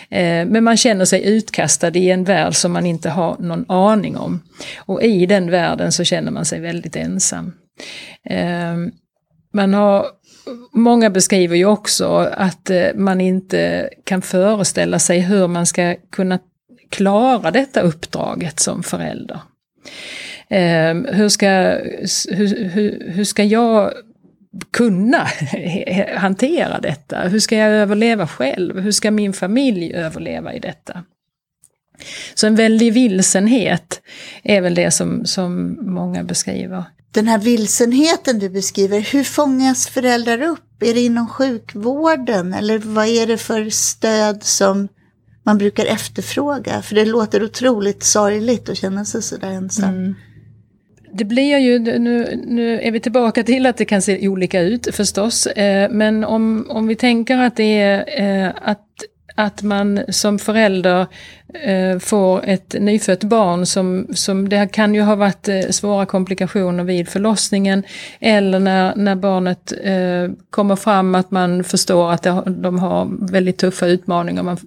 Eh, 0.10 0.46
men 0.46 0.64
man 0.64 0.78
känner 0.78 1.06
sig 1.06 1.26
utkastad 1.26 1.92
i 1.96 2.12
en 2.12 2.24
värld 2.24 2.56
som 2.56 2.72
man 2.72 2.86
inte 2.86 3.10
har 3.10 3.36
någon 3.40 3.66
aning 3.68 4.18
om. 4.18 4.42
Och 4.78 5.04
i 5.04 5.26
den 5.26 5.52
världen 5.52 5.92
så 5.92 6.04
känner 6.04 6.32
man 6.32 6.46
sig 6.46 6.60
väldigt 6.60 6.96
ensam. 6.96 7.54
Eh, 8.30 8.76
man 9.54 9.74
har 9.74 10.06
Många 10.72 11.10
beskriver 11.10 11.56
ju 11.56 11.66
också 11.66 12.08
att 12.34 12.70
eh, 12.70 12.88
man 12.96 13.22
inte 13.22 13.90
kan 14.04 14.22
föreställa 14.22 15.00
sig 15.00 15.20
hur 15.20 15.48
man 15.48 15.66
ska 15.66 15.96
kunna 16.10 16.40
klara 16.90 17.52
detta 17.52 17.82
uppdraget 17.82 18.60
som 18.60 18.84
förälder. 18.84 19.40
Ehm, 20.50 21.08
hur 21.12 21.30
ska, 21.30 21.50
hur, 22.30 22.70
hur, 22.70 23.12
hur 23.12 23.24
ska 23.24 23.44
jag 23.44 23.94
kunna 24.72 25.28
hantera 26.16 26.80
detta? 26.80 27.20
Hur 27.20 27.40
ska 27.40 27.58
jag 27.58 27.70
överleva 27.70 28.28
själv? 28.28 28.80
Hur 28.80 28.92
ska 28.92 29.12
min 29.12 29.34
familj 29.34 29.94
överleva 29.94 30.54
i 30.54 30.60
detta? 30.60 31.04
Så 32.34 32.48
en 32.48 32.56
väldig 32.56 32.94
vilsenhet 32.94 34.02
är 34.44 34.62
väl 34.62 34.76
det 34.76 34.92
som, 34.92 35.26
som 35.26 35.78
många 35.82 36.24
beskriver 36.24 36.84
den 37.12 37.28
här 37.28 37.38
vilsenheten 37.38 38.40
du 38.40 38.50
beskriver, 38.50 39.00
hur 39.00 39.24
fångas 39.24 39.88
föräldrar 39.88 40.42
upp? 40.42 40.84
Är 40.84 40.94
det 40.94 41.02
inom 41.02 41.28
sjukvården 41.28 42.54
eller 42.54 42.80
vad 42.80 43.08
är 43.08 43.28
det 43.28 43.38
för 43.38 43.70
stöd 43.70 44.44
som 44.44 44.88
man 45.44 45.58
brukar 45.58 45.86
efterfråga? 45.86 46.82
För 46.82 46.96
det 46.96 47.06
låter 47.06 47.44
otroligt 47.44 48.04
sorgligt 48.04 48.70
att 48.70 48.78
känna 48.78 49.06
sig 49.06 49.22
sådär 49.22 49.52
ensam. 49.52 49.90
Mm. 49.90 50.16
Det 51.14 51.26
blir 51.26 51.58
ju, 51.58 51.80
nu, 51.80 52.44
nu 52.48 52.82
är 52.82 52.92
vi 52.92 53.00
tillbaka 53.00 53.44
till 53.44 53.66
att 53.66 53.78
det 53.78 53.86
kan 53.86 54.02
se 54.02 54.28
olika 54.28 54.62
ut 54.62 54.96
förstås, 54.96 55.48
eh, 55.48 55.90
men 55.92 56.24
om, 56.24 56.66
om 56.70 56.88
vi 56.88 56.96
tänker 56.96 57.38
att 57.38 57.56
det 57.56 57.80
är 57.80 58.22
eh, 58.22 58.54
att 58.62 58.86
att 59.40 59.64
man 59.64 60.02
som 60.10 60.40
förälder 60.40 61.08
Eh, 61.54 62.00
får 62.00 62.46
ett 62.46 62.76
nyfött 62.80 63.24
barn 63.24 63.66
som, 63.66 64.08
som 64.14 64.50
det 64.50 64.72
kan 64.72 64.96
ju 64.96 65.02
ha 65.02 65.16
varit 65.16 65.48
eh, 65.48 65.62
svåra 65.70 66.06
komplikationer 66.06 66.84
vid 66.84 67.10
förlossningen 67.10 67.84
eller 68.20 68.60
när, 68.60 68.96
när 68.96 69.16
barnet 69.16 69.74
eh, 69.84 70.36
kommer 70.50 70.76
fram 70.76 71.16
att 71.16 71.32
man 71.32 71.64
förstår 71.64 72.12
att 72.12 72.24
det, 72.24 72.44
de 72.48 72.80
har 72.80 73.32
väldigt 73.32 73.58
tuffa 73.58 73.88
utmaningar. 73.88 74.44
Man 74.44 74.58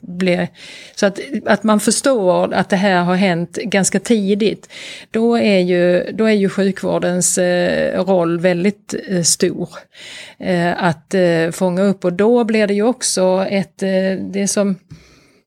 blir, 0.00 0.48
så 0.94 1.06
att, 1.06 1.20
att 1.46 1.62
man 1.62 1.80
förstår 1.80 2.54
att 2.54 2.68
det 2.68 2.76
här 2.76 3.02
har 3.02 3.14
hänt 3.14 3.56
ganska 3.56 4.00
tidigt. 4.00 4.68
Då 5.10 5.38
är 5.38 5.58
ju, 5.58 6.12
då 6.12 6.24
är 6.24 6.34
ju 6.34 6.48
sjukvårdens 6.48 7.38
eh, 7.38 8.04
roll 8.04 8.40
väldigt 8.40 8.94
eh, 9.08 9.22
stor 9.22 9.68
eh, 10.38 10.84
att 10.84 11.14
eh, 11.14 11.50
fånga 11.52 11.82
upp 11.82 12.04
och 12.04 12.12
då 12.12 12.44
blir 12.44 12.66
det 12.66 12.74
ju 12.74 12.82
också 12.82 13.46
ett, 13.50 13.78
det 14.32 14.48
som 14.50 14.76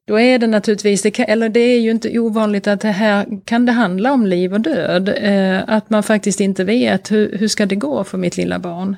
då 0.07 0.19
är 0.19 0.39
det 0.39 0.47
naturligtvis, 0.47 1.01
det 1.01 1.11
kan, 1.11 1.25
eller 1.25 1.49
det 1.49 1.59
är 1.59 1.79
ju 1.79 1.91
inte 1.91 2.19
ovanligt 2.19 2.67
att 2.67 2.81
det 2.81 2.87
här 2.87 3.25
kan 3.45 3.65
det 3.65 3.71
handla 3.71 4.13
om 4.13 4.25
liv 4.25 4.53
och 4.53 4.61
död. 4.61 5.09
Eh, 5.21 5.59
att 5.67 5.89
man 5.89 6.03
faktiskt 6.03 6.39
inte 6.39 6.63
vet 6.63 7.11
hur, 7.11 7.37
hur 7.37 7.47
ska 7.47 7.65
det 7.65 7.75
gå 7.75 8.03
för 8.03 8.17
mitt 8.17 8.37
lilla 8.37 8.59
barn. 8.59 8.97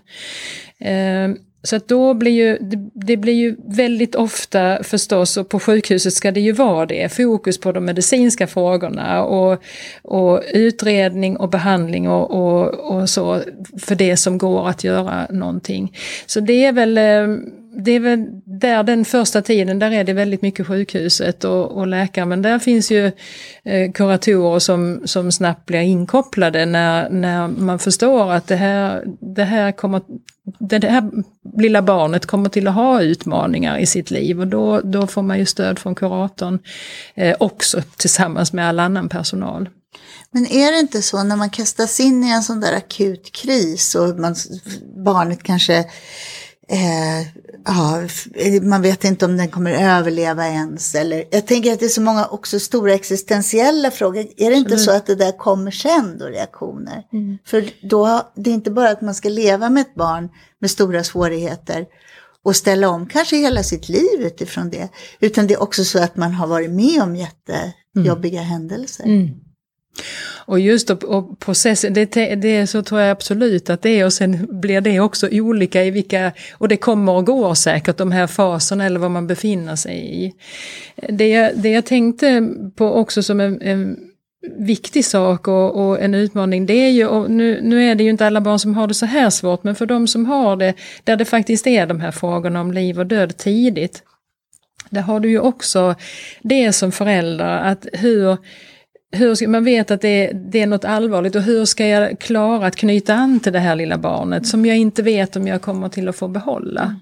Eh, 0.80 1.38
så 1.66 1.76
att 1.76 1.88
då 1.88 2.14
blir 2.14 2.32
ju, 2.32 2.58
det, 2.58 2.90
det, 2.94 3.18
blir 3.18 3.34
ju 3.34 3.56
väldigt 3.68 4.16
ofta 4.16 4.84
förstås, 4.84 5.38
och 5.38 5.50
på 5.50 5.60
sjukhuset 5.60 6.14
ska 6.14 6.32
det 6.32 6.42
ju 6.42 6.52
vara 6.52 6.86
det, 6.86 7.14
fokus 7.14 7.60
på 7.60 7.72
de 7.72 7.86
medicinska 7.86 8.48
frågorna 8.48 9.24
och, 9.24 9.64
och 10.02 10.44
utredning 10.54 11.38
och 11.38 11.50
behandling 11.50 12.10
och, 12.10 12.32
och, 12.32 12.96
och 12.96 13.10
så 13.10 13.42
för 13.80 13.96
det 13.96 14.18
som 14.18 14.38
går 14.38 14.70
att 14.70 14.84
göra 14.84 15.28
någonting. 15.30 15.98
Så 16.26 16.40
det 16.40 16.66
är 16.66 16.72
väl 16.72 16.98
eh, 16.98 17.28
det 17.76 17.92
är 17.92 18.00
väl 18.00 18.26
där 18.46 18.84
den 18.84 19.06
första 19.06 19.42
tiden, 19.42 19.80
där 19.80 19.92
är 19.92 20.04
det 20.04 20.14
väldigt 20.14 20.42
mycket 20.42 20.68
sjukhuset 20.68 21.44
och, 21.44 21.72
och 21.72 21.88
läkare, 21.88 22.26
men 22.26 22.42
där 22.42 22.60
finns 22.60 22.92
ju 22.92 23.12
eh, 23.64 23.92
kuratorer 23.92 24.60
som, 24.60 25.02
som 25.06 25.32
snabbt 25.32 25.66
blir 25.66 25.80
inkopplade 25.80 26.66
när, 26.66 27.10
när 27.10 27.48
man 27.48 27.80
förstår 27.80 28.32
att 28.32 28.48
det 28.48 28.56
här, 28.56 29.04
det 29.20 29.44
här 29.44 29.72
kommer, 29.72 30.02
det 30.60 30.88
här 30.88 31.12
lilla 31.58 31.82
barnet 31.82 32.26
kommer 32.26 32.50
till 32.50 32.68
att 32.68 32.76
ha 32.76 33.02
utmaningar 33.02 33.78
i 33.78 33.86
sitt 33.86 34.12
liv 34.12 34.40
och 34.40 34.48
då, 34.48 34.82
då 34.82 35.08
får 35.08 35.22
man 35.22 35.40
ju 35.40 35.46
stöd 35.46 35.80
från 35.80 35.96
kuratorn 35.96 36.60
eh, 37.16 37.36
också 37.40 37.82
tillsammans 37.98 38.54
med 38.54 38.70
all 38.70 38.80
annan 38.80 39.10
personal. 39.10 39.70
Men 40.32 40.46
är 40.46 40.72
det 40.72 40.80
inte 40.80 41.02
så 41.02 41.24
när 41.24 41.36
man 41.36 41.50
kastas 41.50 42.00
in 42.00 42.24
i 42.24 42.32
en 42.32 42.44
sån 42.44 42.60
där 42.60 42.74
akut 42.74 43.32
kris 43.32 43.96
och 43.96 44.20
man, 44.20 44.36
barnet 44.96 45.44
kanske 45.44 45.86
Eh, 46.70 47.28
ja, 47.66 48.08
man 48.62 48.82
vet 48.82 49.04
inte 49.04 49.26
om 49.26 49.38
den 49.38 49.50
kommer 49.50 49.72
överleva 49.72 50.48
ens. 50.48 50.96
Eller, 50.96 51.24
jag 51.32 51.48
tänker 51.48 51.74
att 51.74 51.80
det 51.80 51.86
är 51.86 51.90
så 51.90 52.02
många 52.02 52.26
också 52.26 52.60
stora 52.60 52.94
existentiella 52.94 53.92
frågor. 53.92 54.26
Är 54.38 54.50
det 54.50 54.56
inte 54.56 54.78
så 54.78 54.92
att 54.92 55.06
det 55.06 55.16
där 55.16 55.38
kommer 55.38 55.72
sen 55.72 56.18
då, 56.18 56.26
reaktioner? 56.26 57.04
Mm. 57.14 57.38
För 57.46 57.70
då, 57.82 58.32
det 58.36 58.50
är 58.50 58.54
inte 58.54 58.72
bara 58.72 58.90
att 58.90 59.02
man 59.02 59.16
ska 59.16 59.30
leva 59.30 59.70
med 59.70 59.82
ett 59.82 59.96
barn 59.96 60.30
med 60.60 60.72
stora 60.72 61.04
svårigheter 61.04 61.86
och 62.44 62.56
ställa 62.56 62.90
om 62.90 63.08
kanske 63.08 63.38
hela 63.38 63.64
sitt 63.64 63.90
liv 63.90 64.20
utifrån 64.20 64.70
det. 64.70 64.90
Utan 65.20 65.48
det 65.48 65.54
är 65.54 65.62
också 65.62 65.84
så 65.84 66.00
att 66.00 66.16
man 66.16 66.34
har 66.34 66.48
varit 66.48 66.72
med 66.72 67.02
om 67.02 67.16
jättejobbiga 67.16 68.40
mm. 68.40 68.50
händelser. 68.50 69.06
Och 70.46 70.60
just 70.60 70.90
och, 70.90 71.04
och 71.04 71.40
processen, 71.40 71.94
det, 71.94 72.36
det 72.36 72.68
så 72.68 72.84
tror 72.84 73.02
jag 73.02 73.12
absolut 73.12 73.70
att 73.70 73.82
det 73.82 74.00
är 74.00 74.06
och 74.06 74.14
sen 74.14 74.48
blir 74.62 74.82
det 74.82 75.00
också 75.00 75.30
olika 75.32 75.84
i 75.84 75.92
vilka, 75.92 76.32
och 76.54 76.68
det 76.68 76.78
kommer 76.78 77.12
och 77.12 77.26
går 77.26 77.54
säkert 77.54 77.98
de 77.98 78.12
här 78.12 78.28
faserna 78.28 78.86
eller 78.86 79.00
vad 79.00 79.12
man 79.12 79.28
befinner 79.28 79.76
sig 79.76 80.26
i. 80.26 80.34
Det 80.96 81.28
jag, 81.28 81.52
det 81.56 81.70
jag 81.70 81.86
tänkte 81.86 82.50
på 82.76 82.94
också 82.94 83.24
som 83.24 83.40
en, 83.40 83.62
en 83.62 83.98
viktig 84.58 85.06
sak 85.06 85.48
och, 85.48 85.88
och, 85.88 86.02
en 86.02 86.14
utmaning 86.14 86.66
det 86.66 86.74
är 86.74 86.90
ju, 86.90 87.08
och 87.08 87.32
nu, 87.32 87.60
nu 87.62 87.84
är 87.84 87.96
det 87.96 88.04
ju 88.04 88.10
inte 88.10 88.28
alla 88.28 88.42
barn 88.42 88.60
som 88.60 88.76
har 88.76 88.88
det 88.88 88.94
så 88.94 89.06
här 89.06 89.30
svårt, 89.30 89.64
men 89.64 89.76
för 89.76 89.86
de 89.86 90.08
som 90.08 90.26
har 90.26 90.56
det, 90.56 90.74
där 91.04 91.16
det 91.16 91.26
faktiskt 91.26 91.68
är 91.68 91.88
de 91.88 92.00
här 92.00 92.12
frågorna 92.12 92.62
om 92.62 92.72
liv 92.72 93.00
och 93.00 93.06
död 93.06 93.38
tidigt, 93.38 94.04
där 94.90 95.02
har 95.02 95.20
du 95.20 95.30
ju 95.30 95.40
också 95.40 95.96
det 96.42 96.74
som 96.74 96.92
förälder, 96.92 97.58
att 97.58 97.88
hur 97.94 98.38
hur 99.14 99.36
ska, 99.36 99.48
man 99.48 99.64
vet 99.64 99.92
att 99.92 100.02
det 100.02 100.28
är, 100.28 100.34
det 100.34 100.62
är 100.62 100.68
något 100.68 100.86
allvarligt 100.86 101.36
och 101.36 101.42
hur 101.42 101.66
ska 101.66 101.88
jag 101.88 102.20
klara 102.20 102.68
att 102.68 102.76
knyta 102.76 103.14
an 103.14 103.40
till 103.40 103.54
det 103.54 103.60
här 103.60 103.76
lilla 103.76 103.98
barnet 103.98 104.48
som 104.48 104.66
jag 104.66 104.78
inte 104.78 105.04
vet 105.04 105.36
om 105.36 105.48
jag 105.48 105.62
kommer 105.62 105.90
till 105.90 106.10
att 106.10 106.16
få 106.16 106.28
behålla. 106.28 106.96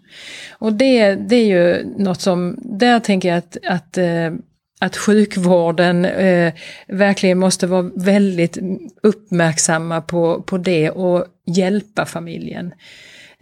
Och 0.51 0.73
det, 0.73 1.15
det 1.15 1.35
är 1.35 1.45
ju 1.45 1.85
något 1.97 2.21
som, 2.21 2.59
där 2.61 2.99
tänker 2.99 3.29
jag 3.29 3.37
att, 3.37 3.57
att 3.63 3.97
eh, 3.97 4.31
att 4.81 4.97
sjukvården 4.97 6.05
eh, 6.05 6.53
verkligen 6.87 7.37
måste 7.37 7.67
vara 7.67 7.91
väldigt 7.95 8.57
uppmärksamma 9.03 10.01
på, 10.01 10.41
på 10.41 10.57
det 10.57 10.89
och 10.89 11.25
hjälpa 11.45 12.05
familjen. 12.05 12.73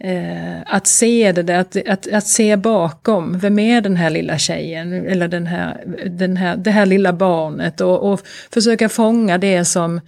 Eh, 0.04 0.60
att 0.66 0.86
se 0.86 1.32
det 1.32 1.42
där, 1.42 1.58
att, 1.58 1.76
att, 1.88 2.12
att 2.12 2.26
se 2.26 2.56
bakom, 2.56 3.38
vem 3.38 3.58
är 3.58 3.80
den 3.80 3.96
här 3.96 4.10
lilla 4.10 4.38
tjejen? 4.38 4.92
Eller 4.92 5.28
den 5.28 5.46
här, 5.46 5.84
den 6.06 6.36
här, 6.36 6.56
det 6.56 6.70
här 6.70 6.86
lilla 6.86 7.12
barnet? 7.12 7.80
Och, 7.80 8.12
och 8.12 8.20
försöka 8.52 8.88
fånga 8.88 9.38
det 9.38 9.64
som 9.64 10.00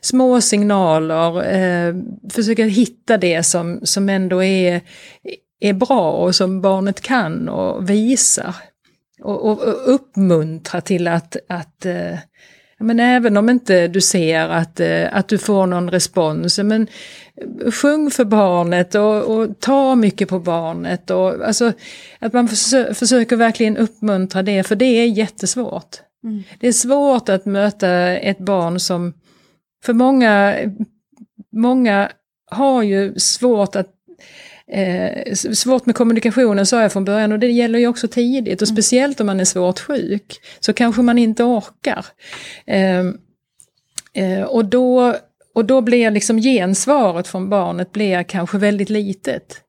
små 0.00 0.40
signaler, 0.40 1.52
eh, 1.52 1.94
försöka 2.30 2.64
hitta 2.64 3.16
det 3.16 3.42
som, 3.42 3.80
som 3.82 4.08
ändå 4.08 4.42
är, 4.42 4.80
är 5.60 5.72
bra 5.72 6.12
och 6.12 6.34
som 6.34 6.60
barnet 6.60 7.00
kan 7.00 7.48
och 7.48 7.90
visar. 7.90 8.54
Och, 9.22 9.44
och, 9.44 9.62
och 9.62 9.94
uppmuntra 9.94 10.80
till 10.80 11.08
att, 11.08 11.36
att 11.48 11.86
eh, 11.86 12.18
men 12.80 13.00
även 13.00 13.36
om 13.36 13.48
inte 13.48 13.88
du 13.88 14.00
ser 14.00 14.48
att, 14.48 14.80
eh, 14.80 15.08
att 15.12 15.28
du 15.28 15.38
får 15.38 15.66
någon 15.66 15.90
respons, 15.90 16.58
men 16.58 16.86
sjung 17.72 18.10
för 18.10 18.24
barnet 18.24 18.94
och, 18.94 19.24
och 19.24 19.60
ta 19.60 19.94
mycket 19.94 20.28
på 20.28 20.38
barnet. 20.38 21.10
Och, 21.10 21.46
alltså, 21.46 21.72
att 22.18 22.32
man 22.32 22.48
försö 22.48 22.94
försöker 22.94 23.36
verkligen 23.36 23.76
uppmuntra 23.76 24.42
det, 24.42 24.62
för 24.62 24.76
det 24.76 24.84
är 24.84 25.06
jättesvårt. 25.06 25.96
Mm. 26.24 26.42
Det 26.60 26.68
är 26.68 26.72
svårt 26.72 27.28
att 27.28 27.46
möta 27.46 27.90
ett 28.08 28.38
barn 28.38 28.80
som, 28.80 29.12
för 29.84 29.92
många, 29.92 30.56
många 31.52 32.10
har 32.50 32.82
ju 32.82 33.14
svårt 33.18 33.76
att 33.76 33.94
Eh, 34.72 35.34
svårt 35.34 35.86
med 35.86 35.94
kommunikationen 35.94 36.66
sa 36.66 36.82
jag 36.82 36.92
från 36.92 37.04
början 37.04 37.32
och 37.32 37.38
det 37.38 37.46
gäller 37.46 37.78
ju 37.78 37.86
också 37.86 38.08
tidigt 38.08 38.62
och 38.62 38.68
mm. 38.68 38.76
speciellt 38.76 39.20
om 39.20 39.26
man 39.26 39.40
är 39.40 39.44
svårt 39.44 39.80
sjuk 39.80 40.40
så 40.60 40.72
kanske 40.72 41.02
man 41.02 41.18
inte 41.18 41.44
orkar. 41.44 42.06
Eh, 42.66 43.00
eh, 44.24 44.42
och, 44.42 44.64
då, 44.64 45.16
och 45.54 45.64
då 45.64 45.80
blir 45.80 46.10
liksom 46.10 46.38
gensvaret 46.38 47.28
från 47.28 47.50
barnet 47.50 47.92
blir 47.92 48.22
kanske 48.22 48.58
väldigt 48.58 48.90
litet. 48.90 49.60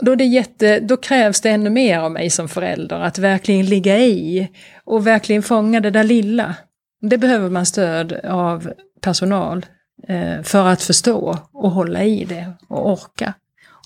Då, 0.00 0.14
det 0.14 0.24
jätte, 0.24 0.80
då 0.80 0.96
krävs 0.96 1.40
det 1.40 1.50
ännu 1.50 1.70
mer 1.70 1.98
av 1.98 2.12
mig 2.12 2.30
som 2.30 2.48
förälder 2.48 2.96
att 2.96 3.18
verkligen 3.18 3.66
ligga 3.66 3.98
i 3.98 4.48
och 4.84 5.06
verkligen 5.06 5.42
fånga 5.42 5.80
det 5.80 5.90
där 5.90 6.04
lilla. 6.04 6.54
Det 7.00 7.18
behöver 7.18 7.50
man 7.50 7.66
stöd 7.66 8.12
av 8.12 8.72
personal 9.00 9.66
eh, 10.08 10.42
för 10.42 10.66
att 10.66 10.82
förstå 10.82 11.38
och 11.52 11.70
hålla 11.70 12.04
i 12.04 12.24
det 12.24 12.52
och 12.68 12.92
orka. 12.92 13.34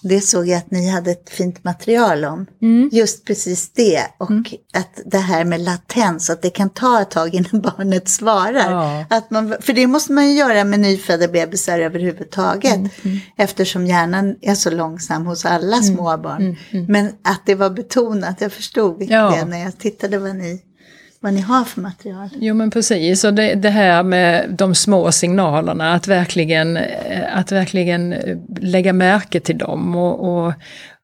Det 0.03 0.21
såg 0.21 0.49
jag 0.49 0.59
att 0.59 0.71
ni 0.71 0.89
hade 0.89 1.11
ett 1.11 1.31
fint 1.31 1.65
material 1.65 2.25
om. 2.25 2.47
Mm. 2.63 2.91
Just 2.93 3.25
precis 3.25 3.73
det. 3.73 4.03
Och 4.19 4.31
mm. 4.31 4.45
att 4.75 5.01
det 5.07 5.19
här 5.19 5.45
med 5.45 5.61
latens, 5.61 6.31
att 6.31 6.43
det 6.43 6.51
kan 6.51 6.71
ta 6.71 7.03
ett 7.03 7.11
tag 7.11 7.35
innan 7.35 7.61
barnet 7.77 8.09
svarar. 8.09 8.71
Ja. 8.71 9.05
Att 9.11 9.31
man, 9.31 9.55
för 9.61 9.73
det 9.73 9.87
måste 9.87 10.13
man 10.13 10.29
ju 10.29 10.35
göra 10.35 10.65
med 10.65 10.81
nyfödda 10.81 11.29
bebisar 11.29 11.79
överhuvudtaget. 11.79 12.75
Mm. 12.75 12.91
mm. 13.03 13.19
Eftersom 13.37 13.87
hjärnan 13.87 14.37
är 14.41 14.55
så 14.55 14.71
långsam 14.71 15.27
hos 15.27 15.45
alla 15.45 15.77
mm. 15.77 15.83
små 15.83 16.17
barn. 16.17 16.57
Mm. 16.71 16.87
Men 16.89 17.13
att 17.25 17.43
det 17.47 17.55
var 17.55 17.71
betonat, 17.71 18.41
jag 18.41 18.53
förstod 18.53 19.03
ja. 19.03 19.31
det 19.31 19.45
när 19.45 19.59
jag 19.65 19.79
tittade 19.79 20.19
vad 20.19 20.37
ni 20.37 20.63
vad 21.21 21.35
ni 21.35 21.41
har 21.41 21.65
för 21.65 21.81
material. 21.81 22.29
Jo 22.41 22.55
men 22.55 22.71
precis, 22.71 23.25
och 23.25 23.35
det, 23.35 23.55
det, 23.55 23.71
här 23.71 24.03
med 24.03 24.51
de 24.51 24.75
små 24.75 25.13
signalerna, 25.13 25.95
att 25.95 26.09
verkligen, 26.09 26.77
eh, 26.77 27.37
att 27.39 27.53
verkligen 27.53 28.13
eh, 28.13 28.39
lägga 28.61 28.93
märke 28.93 29.41
till 29.41 29.59
dem 29.59 29.97
och, 29.97 30.45
och, 30.45 30.53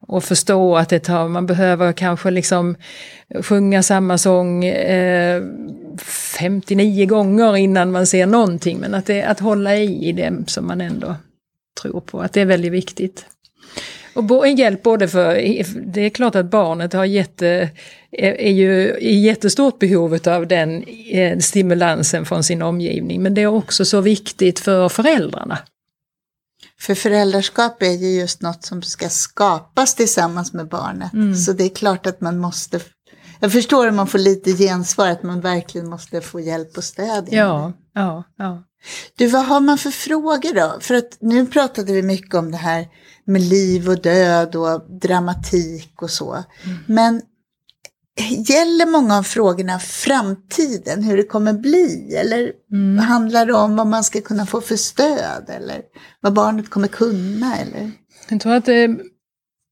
och 0.07 0.23
förstå 0.23 0.77
att 0.77 0.89
det 0.89 0.99
tar, 0.99 1.27
man 1.27 1.45
behöver 1.45 1.93
kanske 1.93 2.31
liksom 2.31 2.75
sjunga 3.43 3.83
samma 3.83 4.17
sång 4.17 4.65
eh, 4.65 5.43
59 5.97 7.05
gånger 7.05 7.57
innan 7.57 7.91
man 7.91 8.07
ser 8.07 8.25
någonting. 8.25 8.77
Men 8.79 8.93
att, 8.93 9.05
det, 9.05 9.23
att 9.23 9.39
hålla 9.39 9.75
i 9.75 10.11
det 10.11 10.33
som 10.47 10.67
man 10.67 10.81
ändå 10.81 11.15
tror 11.81 11.99
på, 12.01 12.21
att 12.21 12.33
det 12.33 12.41
är 12.41 12.45
väldigt 12.45 12.71
viktigt. 12.71 13.25
Och 14.17 14.47
en 14.47 14.55
hjälp 14.55 14.83
både 14.83 15.07
för, 15.07 15.33
det 15.93 16.01
är 16.01 16.09
klart 16.09 16.35
att 16.35 16.51
barnet 16.51 16.93
har 16.93 17.05
jätte, 17.05 17.69
är 18.11 18.51
ju 18.51 18.97
i 18.99 19.19
jättestort 19.19 19.79
behov 19.79 20.19
av 20.27 20.47
den 20.47 20.83
eh, 21.11 21.37
stimulansen 21.39 22.25
från 22.25 22.43
sin 22.43 22.61
omgivning. 22.61 23.23
Men 23.23 23.33
det 23.33 23.41
är 23.41 23.47
också 23.47 23.85
så 23.85 24.01
viktigt 24.01 24.59
för 24.59 24.89
föräldrarna. 24.89 25.59
För 26.79 26.95
föräldraskap 26.95 27.81
är 27.81 27.91
ju 27.91 28.19
just 28.19 28.41
något 28.41 28.63
som 28.63 28.81
ska 28.81 29.09
skapas 29.09 29.95
tillsammans 29.95 30.53
med 30.53 30.67
barnet. 30.67 31.13
Mm. 31.13 31.35
Så 31.35 31.53
det 31.53 31.63
är 31.63 31.75
klart 31.75 32.07
att 32.07 32.21
man 32.21 32.37
måste, 32.37 32.79
jag 33.39 33.51
förstår 33.51 33.87
om 33.87 33.95
man 33.95 34.07
får 34.07 34.19
lite 34.19 34.51
gensvar, 34.51 35.07
att 35.07 35.23
man 35.23 35.41
verkligen 35.41 35.89
måste 35.89 36.21
få 36.21 36.39
hjälp 36.39 36.77
och 36.77 36.83
stöd. 36.83 37.27
Ja, 37.31 37.73
ja, 37.93 38.23
ja. 38.37 38.63
Du, 39.15 39.27
vad 39.27 39.45
har 39.45 39.59
man 39.59 39.77
för 39.77 39.91
frågor 39.91 40.53
då? 40.53 40.77
För 40.81 40.95
att 40.95 41.17
nu 41.19 41.45
pratade 41.45 41.93
vi 41.93 42.01
mycket 42.01 42.35
om 42.35 42.51
det 42.51 42.57
här 42.57 42.87
med 43.25 43.41
liv 43.41 43.89
och 43.89 44.01
död 44.01 44.55
och 44.55 44.99
dramatik 45.01 46.01
och 46.01 46.09
så. 46.09 46.33
Mm. 46.33 46.77
Men 46.87 47.21
gäller 48.47 48.85
många 48.85 49.17
av 49.17 49.23
frågorna 49.23 49.79
framtiden, 49.79 51.03
hur 51.03 51.17
det 51.17 51.23
kommer 51.23 51.53
bli? 51.53 52.15
Eller 52.15 52.51
mm. 52.71 52.97
handlar 52.97 53.45
det 53.45 53.53
om 53.53 53.75
vad 53.75 53.87
man 53.87 54.03
ska 54.03 54.21
kunna 54.21 54.45
få 54.45 54.61
för 54.61 54.75
stöd? 54.75 55.45
Eller 55.47 55.81
vad 56.21 56.33
barnet 56.33 56.69
kommer 56.69 56.87
kunna? 56.87 57.57
Eller? 57.57 57.91
Jag 58.29 58.41
tror 58.41 58.53
att 58.53 58.65
det 58.65 58.97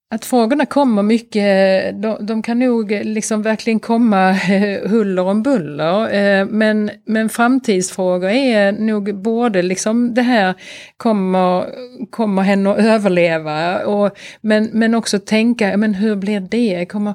att 0.09 0.25
frågorna 0.25 0.65
kommer 0.65 1.03
mycket, 1.03 2.01
de, 2.01 2.25
de, 2.25 2.41
kan 2.41 2.59
nog 2.59 2.91
liksom 2.91 3.41
verkligen 3.41 3.79
komma 3.79 4.29
eh, 4.29 4.89
huller 4.89 5.23
om 5.23 5.43
buller. 5.43 6.13
Eh, 6.13 6.45
men, 6.45 6.91
men 7.05 7.29
framtidsfrågor 7.29 8.29
är 8.29 8.71
nog 8.71 9.15
både 9.15 9.61
liksom 9.61 10.13
det 10.13 10.21
här, 10.21 10.53
kommer, 10.97 11.65
kommer 12.09 12.41
henne 12.41 12.71
att 12.71 12.77
överleva? 12.77 13.85
Och, 13.85 14.17
men, 14.41 14.69
men 14.73 14.95
också 14.95 15.19
tänka, 15.19 15.77
men 15.77 15.93
hur 15.93 16.15
blir 16.15 16.39
det? 16.39 16.85
Kommer, 16.85 17.13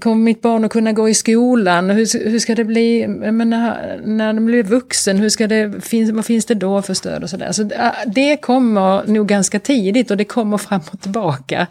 kommer 0.00 0.16
mitt 0.16 0.42
barn 0.42 0.64
att 0.64 0.70
kunna 0.70 0.92
gå 0.92 1.08
i 1.08 1.14
skolan? 1.14 1.90
Hur, 1.90 2.30
hur 2.30 2.38
ska 2.38 2.54
det 2.54 2.64
bli 2.64 3.06
men 3.08 3.50
när, 3.50 4.00
när 4.04 4.32
de 4.32 4.46
blir 4.46 4.62
vuxen? 4.62 5.18
Hur 5.18 5.28
ska 5.28 5.46
det, 5.46 5.66
vad 6.12 6.24
finns 6.24 6.46
det 6.46 6.54
då 6.54 6.82
för 6.82 6.94
stöd 6.94 7.22
och 7.22 7.30
sådär? 7.30 7.52
Så 7.52 7.70
det 8.06 8.36
kommer 8.36 9.06
nog 9.06 9.28
ganska 9.28 9.60
tidigt 9.60 10.10
och 10.10 10.16
det 10.16 10.24
kommer 10.24 10.58
fram 10.58 10.80
och 10.92 11.00
tillbaka. 11.00 11.66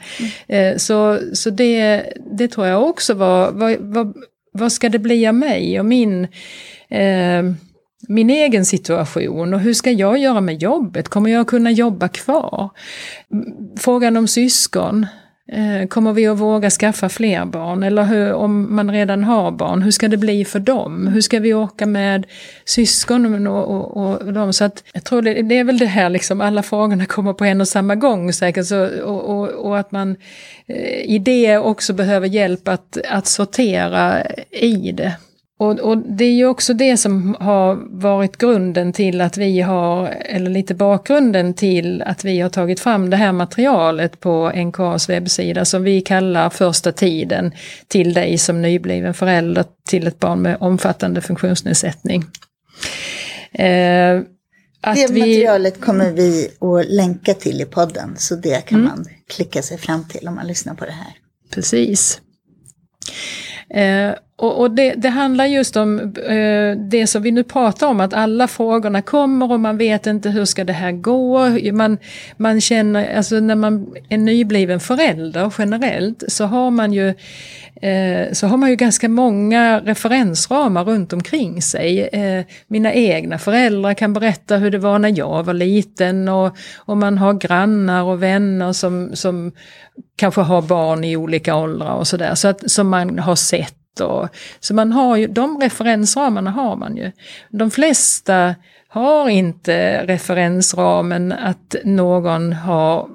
Mm. 0.48 0.80
Så, 0.80 1.20
så 1.34 1.50
det, 1.50 2.04
det 2.32 2.48
tror 2.48 2.68
jag 2.68 2.84
också 2.84 3.14
var, 3.14 3.52
vad, 3.52 3.76
vad, 3.80 4.14
vad 4.52 4.72
ska 4.72 4.90
det 4.90 5.00
bli 5.00 5.28
av 5.28 5.36
mig 5.36 5.80
och 5.80 5.86
min 5.86 6.28
eh, 6.90 7.44
min 8.08 8.30
egen 8.30 8.66
situation 8.66 9.54
och 9.54 9.60
hur 9.60 9.74
ska 9.74 9.92
jag 9.92 10.18
göra 10.18 10.42
med 10.42 10.62
jobbet? 10.62 11.10
Kommer 11.10 11.30
jag 11.30 11.48
kunna 11.48 11.72
jobba 11.72 12.08
kvar? 12.08 12.70
Frågan 13.78 14.18
om 14.18 14.28
syskon. 14.28 15.08
Eh, 15.52 15.88
kommer 15.88 16.14
vi 16.14 16.28
att 16.28 16.40
våga 16.40 16.70
skaffa 16.70 17.10
fler 17.10 17.46
barn? 17.46 17.84
Eller 17.84 18.04
hur, 18.04 18.34
om 18.34 18.76
man 18.76 18.92
redan 18.92 19.24
har 19.24 19.52
barn, 19.52 19.82
hur 19.82 19.92
ska 19.92 20.08
det 20.08 20.18
bli 20.18 20.46
för 20.46 20.60
dem? 20.60 21.08
Hur 21.08 21.22
ska 21.22 21.40
vi 21.40 21.54
åka 21.54 21.86
med 21.86 22.26
syskon 22.66 23.48
och, 23.48 23.68
och, 23.68 23.98
och 23.98 24.34
dem? 24.34 24.54
Så 24.54 24.64
att, 24.64 24.84
jag 24.94 25.04
tror 25.04 25.22
det, 25.22 25.42
det, 25.42 25.58
är 25.58 25.64
väl 25.64 25.78
det 25.78 25.86
här, 25.86 26.10
liksom, 26.10 26.42
alla 26.42 26.64
frågorna 26.64 27.06
kommer 27.06 27.34
på 27.34 27.46
en 27.46 27.62
och 27.62 27.68
samma 27.68 27.96
gång 27.96 28.34
säkert. 28.34 28.66
Så, 28.66 29.04
och, 29.04 29.24
och, 29.24 29.50
och 29.50 29.80
att 29.80 29.92
man 29.92 30.16
eh, 30.68 31.02
i 31.02 31.20
det 31.20 31.58
också 31.58 31.94
behöver 31.94 32.28
hjälp 32.28 32.68
att, 32.68 32.98
att 33.10 33.28
sortera 33.28 34.24
i 34.52 34.92
det. 34.92 35.18
Och, 35.64 35.80
och, 35.80 35.98
det 35.98 36.26
är 36.26 36.34
ju 36.34 36.46
också 36.46 36.74
det 36.74 36.98
som 36.98 37.36
har 37.40 37.76
varit 37.90 38.38
grunden 38.38 38.94
till 38.94 39.22
att 39.22 39.38
vi 39.38 39.62
har, 39.62 40.08
eller 40.08 40.52
lite 40.52 40.76
bakgrunden 40.76 41.54
till 41.54 42.02
att 42.02 42.26
vi 42.26 42.40
har 42.40 42.50
tagit 42.50 42.80
fram 42.80 43.10
det 43.10 43.18
här 43.18 43.32
materialet 43.32 44.20
på 44.20 44.52
NKAs 44.56 45.10
webbsida 45.10 45.66
som 45.66 45.84
vi 45.84 46.02
kallar 46.02 46.50
första 46.50 46.92
tiden 46.92 47.52
till 47.88 48.14
dig 48.14 48.38
som 48.38 48.62
nybliven 48.62 49.14
förälder 49.14 49.66
till 49.88 50.08
ett 50.08 50.20
barn 50.20 50.42
med 50.42 50.58
omfattande 50.60 51.22
funktionsnedsättning. 51.22 52.24
Eh, 53.52 54.22
det 54.96 55.10
materialet 55.10 55.82
kommer 55.82 56.12
vi 56.12 56.50
att 56.60 56.86
länka 56.86 57.34
till 57.34 57.62
i 57.62 57.66
podden 57.66 58.16
så 58.18 58.36
det 58.36 58.66
kan 58.66 58.80
mm. 58.80 58.90
man 58.90 59.06
klicka 59.28 59.62
sig 59.62 59.78
fram 59.78 60.08
till 60.08 60.28
om 60.28 60.36
man 60.36 60.48
lyssnar 60.48 60.74
på 60.74 60.86
det 60.86 60.92
här. 60.92 61.14
Precis. 61.50 62.22
Eh, 63.70 64.12
och, 64.36 64.60
och 64.60 64.72
det, 64.72 64.94
det, 64.94 65.10
handlar 65.10 65.46
just 65.46 65.76
om 65.76 66.00
eh, 66.00 66.78
det 66.78 67.08
som 67.08 67.22
vi 67.22 67.32
nu 67.32 67.44
pratar 67.44 67.88
om, 67.88 68.00
att 68.00 68.14
alla 68.14 68.48
frågorna 68.48 69.02
kommer 69.02 69.52
och 69.52 69.60
man 69.60 69.78
vet 69.78 70.08
inte 70.08 70.30
hur 70.30 70.46
ska 70.46 70.64
det 70.64 70.74
här 70.74 70.92
gå. 70.92 71.50
Man, 71.72 71.98
man 72.38 72.62
känner, 72.62 73.16
alltså 73.16 73.40
när 73.40 73.56
man 73.56 73.96
är 74.10 74.18
nybliven 74.18 74.80
förälder 74.80 75.54
generellt 75.58 76.24
så 76.28 76.46
har 76.46 76.72
man 76.72 76.94
ju 76.94 77.14
eh, 77.82 78.32
så 78.32 78.48
har 78.48 78.58
man 78.58 78.70
ju 78.70 78.76
ganska 78.76 79.10
många 79.10 79.80
referensramar 79.80 80.84
runt 80.84 81.14
omkring 81.14 81.62
sig. 81.62 82.02
Eh, 82.02 82.46
mina 82.68 82.94
egna 82.94 83.38
föräldrar 83.38 83.94
kan 83.94 84.14
berätta 84.14 84.58
hur 84.58 84.72
det 84.72 84.78
var 84.78 85.00
när 85.00 85.18
jag 85.18 85.44
var 85.44 85.54
liten 85.54 86.30
och, 86.30 86.58
och 86.78 86.98
man 86.98 87.18
har 87.18 87.34
grannar 87.34 88.04
och 88.04 88.24
vänner 88.24 88.74
som, 88.74 89.10
som 89.14 89.52
kanske 90.16 90.42
har 90.42 90.62
barn 90.62 91.04
i 91.04 91.18
olika 91.18 91.56
åldrar 91.56 91.94
och 91.94 92.08
sådär, 92.08 92.36
så 92.36 92.48
att, 92.48 92.72
som 92.72 92.90
man 92.90 93.20
har 93.20 93.36
sett 93.36 93.63
och, 94.02 94.30
så 94.60 94.74
man 94.74 94.92
har 94.92 95.16
ju, 95.18 95.28
de 95.28 95.62
referensramarna 95.62 96.52
har 96.52 96.76
man 96.76 96.98
ju. 96.98 97.12
De 97.50 97.72
flesta 97.72 98.56
har 98.88 99.30
inte 99.30 100.06
referensramen 100.06 101.32
att 101.32 101.76
någon 101.84 102.54
har 102.54 103.08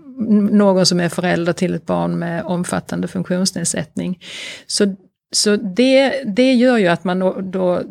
någon 0.51 0.87
som 0.87 1.01
är 1.01 1.09
förälder 1.09 1.53
till 1.53 1.75
ett 1.75 1.87
barn 1.87 2.19
med 2.19 2.45
omfattande 2.45 3.09
funktionsnedsättning. 3.09 4.19
Så, 4.67 4.97
så 5.33 5.57
det, 5.57 6.23
det 6.27 6.53
gör 6.53 6.79
ju 6.79 6.87
att 6.87 7.05
man 7.05 7.19
då, 7.19 7.41
då 7.41 7.83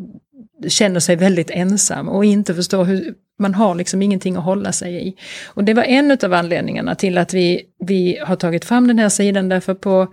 känner 0.67 1.00
sig 1.00 1.15
väldigt 1.15 1.50
ensam 1.50 2.10
och 2.10 2.26
inte 2.26 2.56
förstår 2.56 2.84
hur, 2.86 3.13
man 3.39 3.54
har 3.54 3.76
liksom 3.76 4.02
ingenting 4.02 4.36
att 4.36 4.43
hålla 4.43 4.71
sig 4.71 5.08
i. 5.08 5.15
Och 5.45 5.63
det 5.63 5.73
var 5.73 5.84
en 5.84 6.17
av 6.23 6.34
anledningarna 6.34 6.95
till 6.95 7.17
att 7.17 7.34
vi, 7.34 7.62
vi 7.80 8.19
har 8.26 8.36
tagit 8.36 8.65
fram 8.65 8.88
den 8.88 9.00
här 9.00 9.10
sidan 9.10 9.50
därför 9.50 9.73
på 9.73 10.08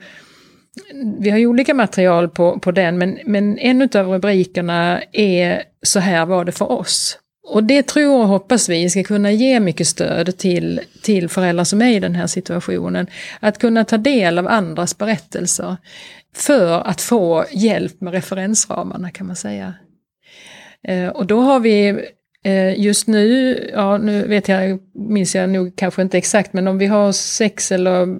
vi 1.18 1.30
har 1.30 1.38
ju 1.38 1.46
olika 1.46 1.74
material 1.74 2.28
på, 2.28 2.58
på 2.58 2.70
den, 2.70 2.98
men, 2.98 3.18
men 3.24 3.58
en 3.58 3.82
av 3.82 4.08
rubrikerna 4.08 5.02
är 5.12 5.62
Så 5.82 6.00
här 6.00 6.26
var 6.26 6.44
det 6.44 6.52
för 6.52 6.72
oss. 6.72 7.18
Och 7.46 7.64
det 7.64 7.82
tror 7.82 8.20
och 8.20 8.28
hoppas 8.28 8.68
vi 8.68 8.90
ska 8.90 9.02
kunna 9.04 9.32
ge 9.32 9.60
mycket 9.60 9.86
stöd 9.86 10.38
till, 10.38 10.80
till 11.02 11.28
föräldrar 11.28 11.64
som 11.64 11.82
är 11.82 11.96
i 11.96 12.00
den 12.00 12.14
här 12.14 12.26
situationen. 12.26 13.06
Att 13.40 13.58
kunna 13.58 13.84
ta 13.84 13.96
del 13.96 14.38
av 14.38 14.48
andras 14.48 14.98
berättelser 14.98 15.76
för 16.34 16.80
att 16.80 17.00
få 17.00 17.44
hjälp 17.50 18.00
med 18.00 18.12
referensramarna 18.12 19.10
kan 19.10 19.26
man 19.26 19.36
säga. 19.36 19.74
Eh, 20.88 21.08
och 21.08 21.26
då 21.26 21.40
har 21.40 21.60
vi 21.60 21.88
eh, 22.44 22.80
Just 22.80 23.06
nu, 23.06 23.58
ja 23.72 23.98
nu 23.98 24.26
vet 24.26 24.48
jag, 24.48 24.78
minns 24.94 25.34
jag 25.34 25.50
nog 25.50 25.76
kanske 25.76 26.02
inte 26.02 26.18
exakt, 26.18 26.52
men 26.52 26.68
om 26.68 26.78
vi 26.78 26.86
har 26.86 27.12
sex 27.12 27.72
eller 27.72 28.18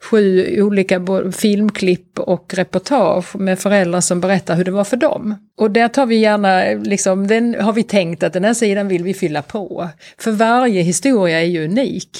sju 0.00 0.62
olika 0.62 1.06
filmklipp 1.32 2.18
och 2.18 2.54
reportage 2.54 3.36
med 3.36 3.58
föräldrar 3.58 4.00
som 4.00 4.20
berättar 4.20 4.54
hur 4.54 4.64
det 4.64 4.70
var 4.70 4.84
för 4.84 4.96
dem. 4.96 5.34
Och 5.56 5.70
där 5.70 5.88
tar 5.88 6.06
vi 6.06 6.16
gärna, 6.16 6.82
liksom, 6.82 7.26
den 7.26 7.60
har 7.60 7.72
vi 7.72 7.82
tänkt 7.82 8.22
att 8.22 8.32
den 8.32 8.44
här 8.44 8.54
sidan 8.54 8.88
vill 8.88 9.04
vi 9.04 9.14
fylla 9.14 9.42
på. 9.42 9.88
För 10.18 10.30
varje 10.30 10.82
historia 10.82 11.40
är 11.40 11.46
ju 11.46 11.64
unik. 11.64 12.10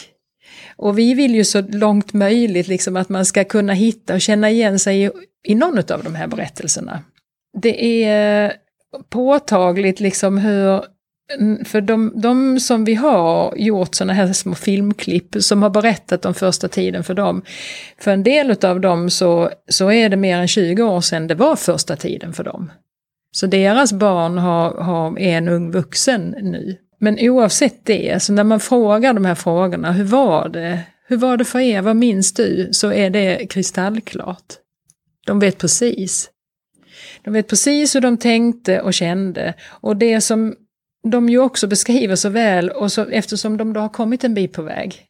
Och 0.77 0.99
vi 0.99 1.15
vill 1.15 1.35
ju 1.35 1.45
så 1.45 1.61
långt 1.61 2.13
möjligt 2.13 2.69
liksom 2.69 2.97
att 2.97 3.09
man 3.09 3.25
ska 3.25 3.45
kunna 3.45 3.73
hitta 3.73 4.15
och 4.15 4.21
känna 4.21 4.51
igen 4.51 4.79
sig 4.79 5.05
i, 5.05 5.11
i 5.45 5.55
någon 5.55 5.79
av 5.79 6.03
de 6.05 6.15
här 6.15 6.27
berättelserna. 6.27 7.03
Det 7.63 8.05
är 8.05 8.53
påtagligt 9.11 10.01
liksom 10.01 10.39
hur 10.39 10.83
Mm, 11.35 11.65
för 11.65 11.81
de, 11.81 12.13
de, 12.15 12.61
som 12.61 12.85
vi 12.85 12.95
har 12.95 13.55
gjort 13.57 13.95
sådana 13.95 14.13
här 14.13 14.33
små 14.33 14.55
filmklipp 14.55 15.37
som 15.41 15.63
har 15.63 15.71
berättat 15.71 16.25
om 16.25 16.35
första 16.35 16.69
tiden 16.69 17.05
för 17.05 17.15
dem. 17.15 17.43
För 17.99 18.11
en 18.11 18.23
del 18.23 18.65
av 18.65 18.81
dem 18.81 19.11
så, 19.11 19.51
så 19.69 19.93
är 19.93 20.09
det 20.09 20.17
mer 20.17 20.39
än 20.39 20.49
20 20.49 20.83
år 20.83 21.01
sedan 21.01 21.27
det 21.27 21.35
var 21.35 21.57
första 21.57 21.97
tiden 21.97 22.33
för 22.33 22.45
dem. 22.45 22.71
Så 23.31 23.47
deras 23.47 23.93
barn 23.93 24.39
har, 24.39 24.71
har, 24.75 25.19
är 25.19 25.39
en 25.39 25.49
ung 25.49 25.71
vuxen 25.71 26.35
nu. 26.43 26.77
Men 27.01 27.19
oavsett 27.21 27.87
det, 27.87 28.23
så 28.23 28.33
när 28.33 28.45
man 28.45 28.61
frågar 28.61 29.15
de 29.15 29.25
här 29.25 29.35
frågorna, 29.35 29.93
hur 29.93 30.05
var 30.05 30.49
det? 30.49 30.81
Hur 31.07 31.17
var 31.17 31.37
det 31.37 31.45
för 31.45 31.59
er? 31.59 31.83
Vad 31.83 31.97
minns 31.97 32.33
du? 32.33 32.69
Så 32.73 32.93
är 32.93 33.11
det 33.11 33.47
kristallklart. 33.51 34.55
De 35.27 35.41
vet 35.41 35.59
precis. 35.59 36.31
De 37.25 37.33
vet 37.33 37.49
precis 37.49 37.97
hur 37.97 38.01
de 38.01 38.17
tänkte 38.17 38.81
och 38.81 38.95
kände. 38.95 39.55
Och 39.81 39.97
det 39.97 40.21
som 40.21 40.55
de 41.07 41.29
ju 41.29 41.39
också 41.39 41.67
beskriver 41.67 42.17
så 42.17 42.29
väl 42.29 42.71
och 42.71 42.93
så, 42.93 43.05
eftersom 43.05 43.57
de 43.57 43.73
då 43.73 43.81
har 43.81 43.89
kommit 43.89 44.25
en 44.25 44.35
bit 44.35 44.53
på 44.53 44.63
väg. 44.63 45.05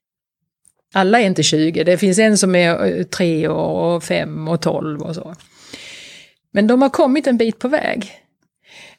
Alla 0.94 1.20
är 1.20 1.27
inte 1.27 1.42
20, 1.42 1.85
det 1.85 1.98
finns 1.98 2.18
en 2.18 2.38
som 2.38 2.55
är 2.55 3.05
3 3.05 3.48
år 3.48 3.96
och 3.96 4.05
5 4.05 4.48
och 4.48 4.61
12 4.61 5.03
och 5.03 5.14
så. 5.14 5.35
Men 6.53 6.66
de 6.66 6.83
har 6.83 6.88
kommit 6.88 7.27
en 7.27 7.37
bit 7.37 7.59
på 7.59 7.68
väg. 7.68 8.12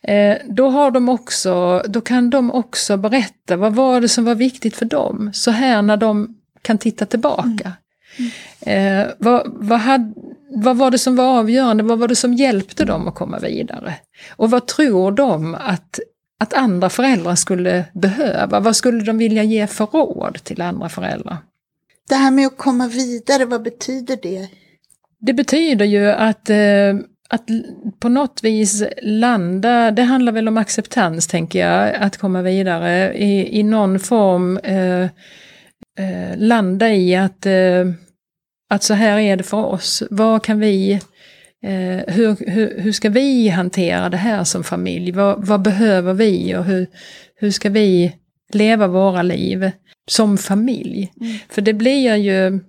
Eh, 0.02 0.38
då, 0.50 0.70
har 0.70 0.92
de 0.92 1.10
också, 1.10 1.84
då 1.88 2.02
kan 2.02 2.30
de 2.30 2.52
också 2.52 2.98
berätta 2.98 3.58
vad 3.58 3.76
var 3.76 4.02
det 4.02 4.10
som 4.10 4.26
var 4.26 4.36
viktigt 4.36 4.76
för 4.76 4.86
dem. 4.86 5.32
Så 5.34 5.52
här 5.52 5.82
när 5.82 5.98
de 5.98 6.38
kan 6.62 6.78
titta 6.78 7.06
tillbaka. 7.06 7.74
Mm. 8.18 8.32
Mm. 8.66 9.02
Eh, 9.02 9.14
vad, 9.18 9.44
vad, 9.46 9.80
had, 9.80 10.14
vad 10.50 10.78
var 10.78 10.92
det 10.92 10.98
som 10.98 11.16
var 11.16 11.40
avgörande? 11.40 11.84
Vad 11.84 12.00
var 12.00 12.08
det 12.08 12.16
som 12.16 12.34
hjälpte 12.34 12.86
dem 12.86 13.08
att 13.08 13.16
komma 13.16 13.40
vidare? 13.40 13.96
Och 14.36 14.52
vad 14.52 14.68
tror 14.68 15.12
de 15.12 15.56
att, 15.56 16.00
att 16.40 16.54
andra 16.54 16.90
föräldrar 16.90 17.36
skulle 17.36 17.86
behöva? 17.94 18.60
Vad 18.60 18.76
skulle 18.76 19.04
de 19.04 19.18
vilja 19.18 19.44
ge 19.44 19.68
för 19.68 19.86
råd 19.86 20.44
till 20.44 20.62
andra 20.62 20.90
föräldrar? 20.90 21.38
Det 22.10 22.16
här 22.16 22.32
med 22.32 22.48
att 22.48 22.58
komma 22.58 22.88
vidare, 22.88 23.46
vad 23.46 23.62
betyder 23.62 24.20
det? 24.22 24.50
Det 25.20 25.34
betyder 25.34 25.86
ju 25.86 26.10
att 26.10 26.50
eh, 26.50 26.94
att 27.30 27.44
på 28.00 28.10
något 28.10 28.44
vis 28.44 28.84
landa, 29.02 29.92
det 29.92 30.02
handlar 30.02 30.32
väl 30.32 30.48
om 30.48 30.58
acceptans 30.58 31.28
tänker 31.28 31.60
jag, 31.60 31.96
att 31.96 32.18
komma 32.18 32.42
vidare 32.42 33.14
i, 33.14 33.60
i 33.60 33.64
någon 33.64 34.00
form 34.00 34.58
eh, 34.58 35.04
eh, 36.00 36.38
landa 36.38 36.94
i 36.94 37.16
att, 37.16 37.46
eh, 37.46 37.86
att 38.70 38.84
så 38.84 38.94
här 38.94 39.20
är 39.20 39.38
det 39.38 39.44
för 39.44 39.66
oss. 39.66 40.04
Vad 40.10 40.44
kan 40.44 40.60
vi, 40.60 41.02
eh, 41.64 42.14
hur, 42.14 42.50
hur, 42.52 42.80
hur 42.80 42.92
ska 42.92 43.10
vi 43.10 43.50
hantera 43.50 44.10
det 44.10 44.18
här 44.18 44.44
som 44.44 44.64
familj? 44.64 45.12
Vad, 45.12 45.48
vad 45.48 45.62
behöver 45.62 46.14
vi 46.14 46.56
och 46.56 46.64
hur, 46.64 46.88
hur 47.36 47.52
ska 47.52 47.70
vi 47.70 48.16
leva 48.54 48.88
våra 48.88 49.22
liv 49.22 49.72
som 50.12 50.38
familj? 50.38 51.14
Mm. 51.22 51.38
För 51.50 51.62
det 51.62 51.74
blir 51.74 52.16
ju 52.16 52.60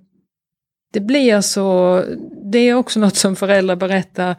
det 0.93 1.01
blir 1.01 1.41
så, 1.41 2.03
det 2.53 2.59
är 2.59 2.75
också 2.75 3.01
något 3.01 3.17
som 3.17 3.37
föräldrar 3.37 3.77
berättar 3.77 4.37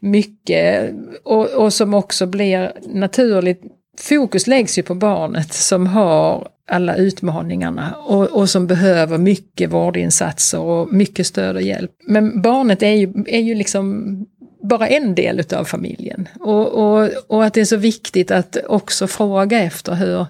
mycket 0.00 0.94
och, 1.24 1.50
och 1.50 1.72
som 1.72 1.94
också 1.94 2.26
blir 2.26 2.72
naturligt. 2.86 3.62
Fokus 4.00 4.46
läggs 4.46 4.78
ju 4.78 4.82
på 4.82 4.94
barnet 4.94 5.52
som 5.52 5.86
har 5.86 6.48
alla 6.68 6.96
utmaningarna 6.96 7.94
och, 8.04 8.24
och, 8.24 8.50
som 8.50 8.66
behöver 8.66 9.18
mycket 9.18 9.70
vårdinsatser 9.70 10.60
och 10.60 10.92
mycket 10.92 11.26
stöd 11.26 11.56
och 11.56 11.62
hjälp. 11.62 11.90
Men 12.06 12.42
barnet 12.42 12.82
är 12.82 12.92
ju, 12.92 13.12
är 13.26 13.40
ju 13.40 13.54
liksom 13.54 14.16
bara 14.62 14.88
en 14.88 15.14
del 15.14 15.40
utav 15.40 15.64
familjen. 15.64 16.28
Och, 16.40 16.68
och, 16.68 17.10
och 17.26 17.44
att 17.44 17.54
det 17.54 17.60
är 17.60 17.64
så 17.64 17.76
viktigt 17.76 18.30
att 18.30 18.56
också 18.66 19.06
fråga 19.06 19.58
efter 19.58 19.94
hur, 19.94 20.26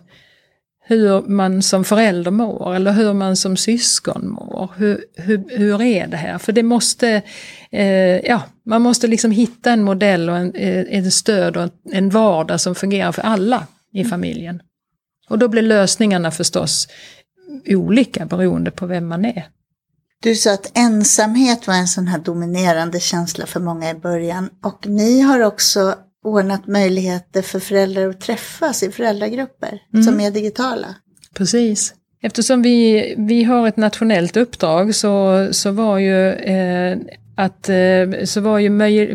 hur 0.88 1.22
man 1.22 1.62
som 1.62 1.84
förälder 1.84 2.30
mår 2.30 2.74
eller 2.74 2.92
hur 2.92 3.12
man 3.12 3.36
som 3.36 3.56
syskon 3.56 4.28
mår. 4.28 4.70
Hur, 4.76 5.04
hur, 5.16 5.58
hur 5.58 5.82
är 5.82 6.06
det 6.06 6.16
här? 6.16 6.38
För 6.38 6.52
det 6.52 6.62
måste, 6.62 7.22
eh, 7.70 8.16
ja, 8.26 8.42
man 8.64 8.82
måste 8.82 9.06
liksom 9.06 9.30
hitta 9.30 9.70
en 9.70 9.82
modell 9.82 10.30
och 10.30 10.36
en, 10.36 10.54
eh, 10.54 10.84
en 10.88 11.10
stöd 11.10 11.56
och 11.56 11.68
en 11.92 12.10
vardag 12.10 12.60
som 12.60 12.74
fungerar 12.74 13.12
för 13.12 13.22
alla 13.22 13.66
i 13.92 14.00
mm. 14.00 14.10
familjen. 14.10 14.62
Och 15.28 15.38
då 15.38 15.48
blir 15.48 15.62
lösningarna 15.62 16.30
förstås 16.30 16.88
olika 17.66 18.26
beroende 18.26 18.70
på 18.70 18.86
vem 18.86 19.06
man 19.06 19.24
är. 19.24 19.48
Du 20.22 20.34
sa 20.34 20.54
att 20.54 20.78
ensamhet 20.78 21.66
var 21.66 21.74
en 21.74 21.88
sån 21.88 22.06
här 22.06 22.18
dominerande 22.18 23.00
känsla 23.00 23.46
för 23.46 23.60
många 23.60 23.90
i 23.90 23.94
början 23.94 24.50
och 24.62 24.86
ni 24.86 25.20
har 25.20 25.40
också 25.40 25.94
ordnat 26.26 26.66
möjligheter 26.66 27.42
för 27.42 27.60
föräldrar 27.60 28.08
att 28.08 28.20
träffas 28.20 28.82
i 28.82 28.90
föräldragrupper 28.90 29.82
mm. 29.94 30.04
som 30.04 30.20
är 30.20 30.30
digitala. 30.30 30.94
Precis. 31.34 31.94
Eftersom 32.22 32.62
vi, 32.62 33.14
vi 33.18 33.44
har 33.44 33.68
ett 33.68 33.76
nationellt 33.76 34.36
uppdrag 34.36 34.94
så, 34.94 35.48
så 35.50 35.70
var 35.70 35.98
ju 35.98 36.32
eh, 36.32 36.98
att 37.34 37.68
eh, 37.68 38.24
så 38.24 38.40
var 38.40 38.58
ju 38.58 39.14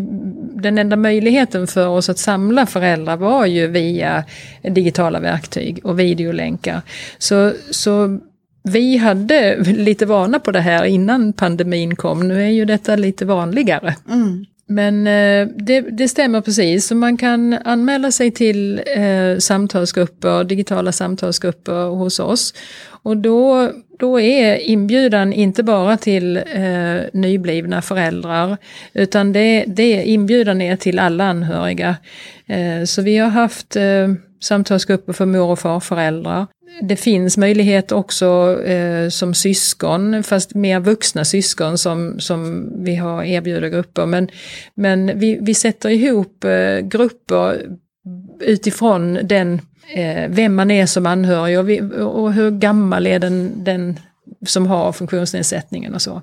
den 0.56 0.78
enda 0.78 0.96
möjligheten 0.96 1.68
för 1.68 1.88
oss 1.88 2.10
att 2.10 2.18
samla 2.18 2.66
föräldrar 2.66 3.18
var 3.18 3.46
ju 3.46 3.68
via 3.68 4.24
digitala 4.62 5.20
verktyg 5.20 5.80
och 5.84 6.00
videolänkar. 6.00 6.82
Så, 7.18 7.54
så 7.72 8.20
vi 8.64 8.98
hade 8.98 9.64
lite 9.64 10.06
vana 10.06 10.40
på 10.40 10.52
det 10.52 10.60
här 10.60 10.86
innan 10.86 11.34
pandemin 11.34 11.96
kom. 11.96 12.28
Nu 12.28 12.44
är 12.44 12.50
ju 12.50 12.66
detta 12.66 12.96
lite 12.96 13.26
vanligare. 13.26 13.96
Mm. 14.10 14.46
Men 14.72 15.08
eh, 15.08 15.48
det, 15.56 15.82
det, 15.82 16.08
stämmer 16.08 16.42
precis, 16.42 16.88
så 16.88 16.96
man 16.96 17.18
kan 17.18 17.54
anmäla 17.54 18.12
sig 18.12 18.32
till 18.32 18.82
eh, 18.96 19.38
samtalsgrupper, 19.40 20.44
digitala 20.44 20.92
samtalsgrupper 20.92 21.90
hos 21.90 22.20
oss. 22.20 22.54
Och 23.04 23.18
då, 23.18 23.72
då 24.00 24.20
är 24.20 24.56
inbjudan 24.56 25.34
inte 25.34 25.64
bara 25.64 25.98
till 25.98 26.38
eh, 26.38 27.02
nyblivna 27.14 27.82
föräldrar, 27.82 28.58
utan 28.94 29.34
det, 29.34 29.64
det 29.68 30.04
inbjudan 30.04 30.62
är 30.62 30.76
till 30.76 31.00
alla 31.00 31.24
anhöriga. 31.24 31.96
Eh, 32.46 32.84
så 32.86 33.02
vi 33.02 33.18
har 33.18 33.30
haft 33.30 33.76
eh, 33.76 34.08
samtalsgrupper 34.42 35.14
för 35.14 35.26
mor 35.26 35.50
och 35.50 35.60
farföräldrar. 35.60 36.48
Det 36.82 36.96
finns 36.96 37.38
möjlighet 37.38 37.92
också 37.92 38.60
eh, 38.64 39.10
som 39.10 39.34
syskon, 39.34 40.24
fast 40.24 40.56
mer 40.56 40.80
vuxna 40.80 41.26
syskon 41.26 41.78
som, 41.78 42.20
som 42.20 42.70
vi 42.84 42.96
har 42.96 43.24
erbjuder 43.24 43.70
grupper. 43.70 44.06
Men, 44.06 44.30
men 44.76 45.20
vi, 45.20 45.38
vi 45.42 45.54
sätter 45.54 45.90
ihop 45.90 46.44
eh, 46.44 46.80
grupper 46.80 47.62
utifrån 48.40 49.20
den, 49.24 49.62
eh, 49.96 50.30
vem 50.30 50.56
man 50.56 50.72
är 50.72 50.86
som 50.86 51.06
anhörig 51.06 51.60
och, 51.60 51.70
vi, 51.70 51.82
och 52.02 52.34
hur 52.34 52.52
gammal 52.52 53.08
är 53.08 53.20
den, 53.20 53.64
den 53.64 54.00
som 54.46 54.68
har 54.68 54.92
funktionsnedsättningen 54.92 55.94
och 55.94 56.02
så. 56.02 56.22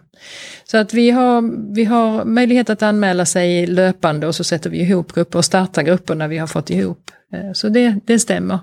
Så 0.65 0.77
att 0.77 0.95
vi 0.95 1.11
har, 1.11 1.73
vi 1.75 1.85
har 1.85 2.25
möjlighet 2.25 2.71
att 2.71 2.83
anmäla 2.83 3.27
sig 3.27 3.67
löpande 3.67 4.27
och 4.27 4.35
så 4.35 4.45
sätter 4.45 4.71
vi 4.71 4.81
ihop 4.81 5.13
grupper 5.13 5.39
och 5.39 5.45
startar 5.45 5.83
grupper 5.83 6.15
när 6.15 6.29
vi 6.29 6.39
har 6.39 6.47
fått 6.47 6.71
ihop. 6.71 7.11
Eh, 7.33 7.53
så 7.53 7.69
det, 7.69 7.95
det 8.05 8.19
stämmer 8.19 8.59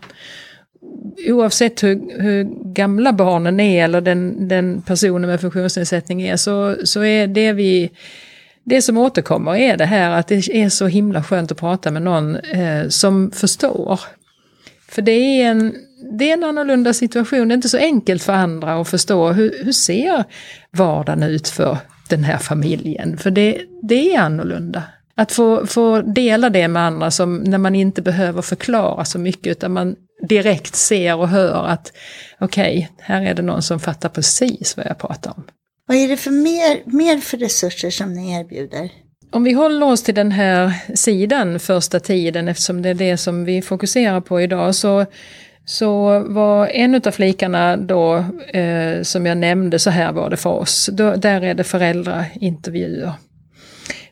oavsett 1.28 1.84
hur, 1.84 2.22
hur, 2.22 2.74
gamla 2.74 3.14
barnen 3.14 3.60
är 3.60 3.84
eller 3.84 4.02
den, 4.02 4.48
den 4.48 4.82
personen 4.82 5.30
med 5.30 5.42
funktionsnedsättning 5.42 6.22
är 6.22 6.36
så, 6.36 6.76
så 6.84 7.04
är 7.04 7.28
det 7.28 7.54
vi 7.54 7.92
det 8.64 8.82
som 8.82 8.98
återkommer 8.98 9.56
är 9.56 9.78
det 9.78 9.86
här 9.86 10.12
att 10.12 10.28
det 10.28 10.50
är 10.50 10.70
så 10.70 10.88
himla 10.88 11.24
skönt 11.24 11.52
att 11.52 11.60
prata 11.60 11.92
med 11.92 12.02
någon 12.02 12.36
eh, 12.36 12.88
som 12.88 13.32
förstår. 13.32 14.00
För 14.90 15.02
det 15.02 15.12
är, 15.12 15.52
en, 15.52 15.76
det 16.12 16.30
är 16.30 16.34
en 16.34 16.44
annorlunda 16.44 16.94
situation, 16.94 17.48
det 17.48 17.54
är 17.54 17.56
inte 17.56 17.70
så 17.70 17.78
enkelt 17.78 18.24
för 18.24 18.34
andra 18.34 18.82
att 18.82 18.90
förstå 18.90 19.32
hur, 19.32 19.64
hur 19.64 19.72
ser 19.72 20.24
vardagen 20.72 21.24
ut 21.24 21.48
för 21.48 21.78
den 22.10 22.24
här 22.24 22.38
familjen. 22.38 23.18
För 23.18 23.32
det, 23.32 23.62
det 23.82 24.16
är 24.16 24.20
annorlunda. 24.20 24.84
Att 25.16 25.32
få, 25.32 25.68
få 25.68 26.02
dela 26.02 26.50
det 26.50 26.68
med 26.68 26.84
andra 26.84 27.12
som 27.12 27.38
när 27.38 27.58
man 27.58 27.76
inte 27.76 28.02
behöver 28.02 28.42
förklara 28.42 29.06
så 29.06 29.20
mycket 29.20 29.48
utan 29.52 29.74
man 29.74 29.96
direkt 30.28 30.76
ser 30.76 31.16
och 31.16 31.30
hör 31.30 31.68
att 31.68 31.94
okej, 32.40 32.90
okay, 32.94 33.06
här 33.06 33.22
är 33.22 33.34
det 33.34 33.42
någon 33.42 33.62
som 33.62 33.80
fattar 33.80 34.10
precis 34.10 34.78
vad 34.78 34.86
jag 34.86 34.98
pratar 34.98 35.34
om. 35.38 35.44
Vad 35.88 35.98
är 35.98 36.08
det 36.08 36.18
för 36.18 36.32
mer, 36.32 36.96
mer 36.98 37.18
för 37.18 37.38
resurser 37.38 37.90
som 37.90 38.14
ni 38.14 38.40
erbjuder? 38.40 38.90
Om 39.32 39.44
vi 39.44 39.52
håller 39.52 39.86
oss 39.86 40.04
till 40.04 40.16
den 40.16 40.32
här 40.32 40.74
sidan 40.96 41.60
första 41.60 42.00
tiden, 42.00 42.48
eftersom 42.48 42.82
det 42.82 42.90
är 42.90 42.94
det 42.94 43.18
som 43.18 43.46
vi 43.46 43.62
fokuserar 43.62 44.22
på 44.22 44.42
idag, 44.42 44.76
så, 44.76 45.06
så 45.66 46.20
var 46.20 46.68
en 46.68 46.96
av 46.96 47.12
flikarna 47.12 47.78
då, 47.78 48.16
eh, 48.54 49.02
som 49.02 49.26
jag 49.26 49.38
nämnde, 49.38 49.80
så 49.80 49.90
här 49.90 50.12
var 50.12 50.30
det 50.30 50.38
för 50.38 50.50
oss. 50.50 50.90
Då, 50.94 51.16
där 51.16 51.42
är 51.42 51.54
det 51.54 51.64
föräldraintervjuer, 51.64 53.14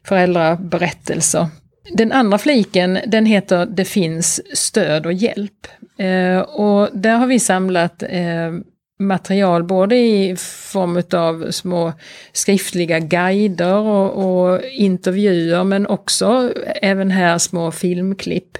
föräldraberättelser. 0.03 1.47
Den 1.91 2.11
andra 2.11 2.37
fliken 2.37 2.99
den 3.07 3.25
heter 3.25 3.65
Det 3.65 3.85
finns 3.85 4.57
stöd 4.57 5.05
och 5.05 5.13
hjälp. 5.13 5.67
Eh, 5.97 6.39
och 6.39 6.89
där 6.93 7.15
har 7.17 7.27
vi 7.27 7.39
samlat 7.39 8.03
eh, 8.03 8.51
material 8.99 9.63
både 9.63 9.95
i 9.95 10.35
form 10.71 11.03
av 11.13 11.51
små 11.51 11.93
skriftliga 12.33 12.99
guider 12.99 13.75
och, 13.75 14.25
och, 14.25 14.61
intervjuer 14.63 15.63
men 15.63 15.87
också 15.87 16.53
även 16.81 17.11
här 17.11 17.37
små 17.37 17.71
filmklipp. 17.71 18.57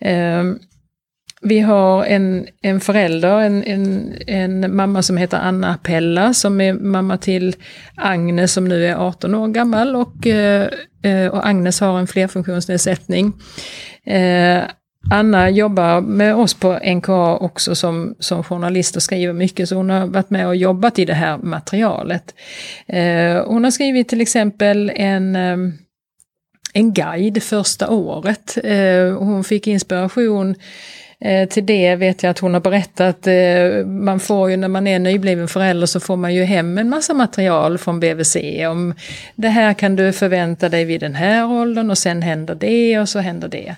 Eh, 0.00 0.44
vi 1.40 1.60
har 1.60 2.04
en, 2.04 2.46
en 2.62 2.80
förälder, 2.80 3.40
en, 3.40 3.64
en, 3.64 4.14
en 4.26 4.76
mamma 4.76 5.02
som 5.02 5.16
heter 5.16 5.38
Anna 5.38 5.78
Pella 5.82 6.34
som 6.34 6.60
är 6.60 6.72
mamma 6.72 7.18
till 7.18 7.56
Agnes 7.96 8.52
som 8.52 8.68
nu 8.68 8.86
är 8.86 8.94
18 8.94 9.34
år 9.34 9.48
gammal 9.48 9.96
och, 9.96 10.26
eh, 10.26 10.68
eh, 11.02 11.26
och 11.26 11.46
Agnes 11.48 11.80
har 11.80 11.98
en 11.98 12.06
flerfunktionsnedsättning. 12.06 13.32
Eh, 14.06 14.62
Anna 15.10 15.50
jobbar 15.50 16.00
med 16.00 16.34
oss 16.34 16.54
på 16.54 16.78
NKA 16.94 17.36
också 17.36 17.74
som, 17.74 18.14
som 18.18 18.44
journalist 18.44 18.96
och 18.96 19.02
skriver 19.02 19.32
mycket, 19.32 19.68
så 19.68 19.74
hon 19.74 19.90
har 19.90 20.06
varit 20.06 20.30
med 20.30 20.46
och 20.46 20.56
jobbat 20.56 20.98
i 20.98 21.04
det 21.04 21.14
här 21.14 21.38
materialet. 21.38 22.34
Hon 23.46 23.64
har 23.64 23.70
skrivit 23.70 24.08
till 24.08 24.20
exempel 24.20 24.92
en, 24.94 25.36
en 26.72 26.92
guide 26.92 27.42
första 27.42 27.90
året. 27.90 28.58
Hon 29.18 29.44
fick 29.44 29.66
inspiration 29.66 30.54
eh, 31.24 31.48
till 31.48 31.66
det 31.66 31.96
vet 31.96 32.22
jag 32.22 32.30
att 32.30 32.38
hon 32.38 32.54
har 32.54 32.60
berättat, 32.60 33.26
eh, 33.26 33.86
man 33.86 34.20
får 34.20 34.50
ju 34.50 34.56
när 34.56 34.68
man 34.68 34.86
är 34.86 34.98
nybliven 34.98 35.48
förälder 35.48 35.86
så 35.86 36.00
får 36.00 36.16
man 36.16 36.34
ju 36.34 36.44
hem 36.44 36.78
en 36.78 36.88
massa 36.88 37.14
material 37.14 37.78
från 37.78 38.00
BVC 38.00 38.36
om 38.70 38.94
det 39.34 39.48
här 39.48 39.74
kan 39.74 39.96
du 39.96 40.12
förvänta 40.12 40.68
dig 40.68 40.84
vid 40.84 41.00
den 41.00 41.14
här 41.14 41.52
åldern 41.52 41.90
och 41.90 41.98
sen 41.98 42.22
händer 42.22 42.54
det 42.54 43.00
och 43.00 43.08
så 43.08 43.18
händer 43.18 43.48
det. 43.48 43.76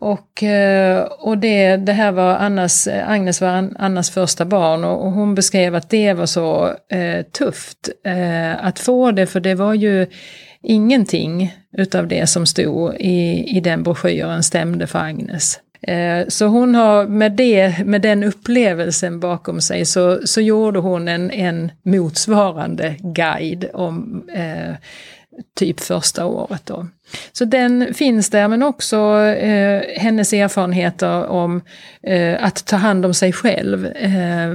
Och, 0.00 0.42
eh, 0.42 1.02
och 1.02 1.38
det, 1.38 1.76
det 1.76 1.92
här 1.92 2.12
var 2.12 2.34
Annas, 2.34 2.86
eh, 2.86 3.10
Agnes 3.10 3.40
var 3.40 3.70
Annas 3.78 4.10
första 4.10 4.44
barn 4.44 4.84
och, 4.84 5.06
och 5.06 5.12
hon 5.12 5.34
beskrev 5.34 5.74
att 5.74 5.90
det 5.90 6.12
var 6.12 6.26
så 6.26 6.74
eh, 6.90 7.22
tufft 7.22 7.88
eh, 8.04 8.64
att 8.64 8.78
få 8.78 9.10
det 9.10 9.26
för 9.26 9.40
det 9.40 9.54
var 9.54 9.74
ju 9.74 10.06
ingenting 10.62 11.54
utav 11.76 12.08
det 12.08 12.26
som 12.26 12.46
stod 12.46 12.94
i, 12.94 13.44
i 13.56 13.60
den 13.60 13.82
broschyren 13.82 14.42
stämde 14.42 14.86
för 14.86 14.98
Agnes. 14.98 15.60
Eh, 15.82 16.26
så 16.28 16.46
hon 16.46 16.74
har 16.74 17.06
med, 17.06 17.32
det, 17.32 17.84
med 17.84 18.02
den 18.02 18.24
upplevelsen 18.24 19.20
bakom 19.20 19.60
sig 19.60 19.84
så, 19.84 20.26
så 20.26 20.40
gjorde 20.40 20.78
hon 20.78 21.08
en, 21.08 21.30
en 21.30 21.72
motsvarande 21.82 22.96
guide 23.00 23.70
om 23.72 24.24
eh, 24.34 24.74
typ 25.58 25.80
första 25.80 26.26
året. 26.26 26.62
Då. 26.64 26.86
Så 27.32 27.44
den 27.44 27.94
finns 27.94 28.30
där 28.30 28.48
men 28.48 28.62
också 28.62 28.96
eh, 29.20 29.82
hennes 29.96 30.32
erfarenheter 30.32 31.26
om 31.26 31.62
eh, 32.02 32.44
att 32.44 32.66
ta 32.66 32.76
hand 32.76 33.06
om 33.06 33.14
sig 33.14 33.32
själv. 33.32 33.86
Eh, 33.86 34.54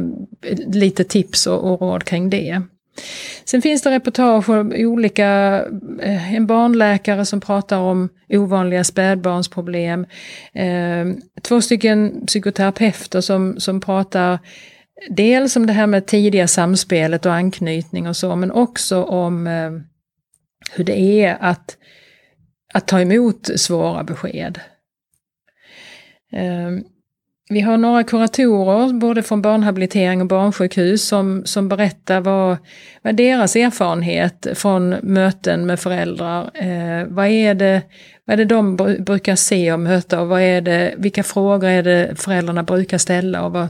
lite 0.74 1.04
tips 1.04 1.48
och, 1.48 1.72
och 1.72 1.82
råd 1.82 2.04
kring 2.04 2.30
det. 2.30 2.62
Sen 3.46 3.62
finns 3.62 3.82
det 3.82 3.92
reportage 3.92 4.50
om 4.50 4.74
olika, 4.76 5.62
eh, 6.02 6.34
en 6.36 6.48
barnläkare 6.48 7.26
som 7.26 7.42
pratar 7.42 7.78
om 7.78 8.10
ovanliga 8.30 8.84
spädbarnsproblem. 8.84 10.06
Eh, 10.54 11.06
två 11.42 11.62
stycken 11.62 12.26
psykoterapeuter 12.26 13.22
som, 13.22 13.60
som 13.60 13.82
pratar 13.82 14.40
dels 15.10 15.56
om 15.56 15.66
det 15.66 15.74
här 15.74 15.88
med 15.88 16.06
tidiga 16.06 16.48
samspelet 16.48 17.26
och 17.26 17.34
anknytning 17.34 18.08
och 18.08 18.16
så, 18.16 18.36
men 18.36 18.52
också 18.52 19.04
om 19.04 19.48
eh, 19.48 19.72
hur 20.72 20.84
det 20.84 21.00
är 21.00 21.38
att, 21.40 21.78
att 22.74 22.88
ta 22.88 23.02
emot 23.02 23.50
svåra 23.56 24.04
besked. 24.04 24.60
Vi 27.52 27.62
har 27.62 27.78
några 27.78 28.04
kuratorer, 28.04 28.94
både 28.94 29.24
från 29.24 29.42
barnhabilitering 29.42 30.22
och 30.22 30.28
barnsjukhus, 30.28 31.08
som, 31.08 31.46
som 31.46 31.70
berättar 31.70 32.22
vad, 32.22 32.58
vad 33.02 33.16
deras 33.16 33.56
erfarenhet 33.56 34.48
från 34.54 34.90
möten 34.90 35.66
med 35.66 35.80
föräldrar, 35.80 36.52
eh, 36.54 37.08
vad, 37.08 37.28
är 37.28 37.54
det, 37.54 37.82
vad 38.26 38.34
är 38.34 38.38
det 38.38 38.56
de 38.56 38.76
brukar 39.00 39.36
se 39.36 39.74
och 39.74 39.80
möta 39.80 40.22
och 40.22 40.28
vad 40.28 40.42
är 40.42 40.62
det, 40.62 40.94
vilka 40.98 41.24
frågor 41.24 41.70
är 41.70 41.84
det 41.84 42.14
föräldrarna 42.16 42.64
brukar 42.64 42.98
ställa 42.98 43.46
och 43.46 43.52
vad 43.52 43.68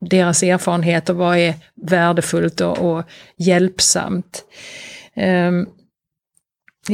deras 0.00 0.42
erfarenhet 0.42 1.08
och 1.08 1.16
vad 1.16 1.36
är 1.36 1.54
värdefullt 1.74 2.60
och, 2.60 2.78
och 2.78 3.02
hjälpsamt. 3.36 4.44
Eh, 5.14 5.52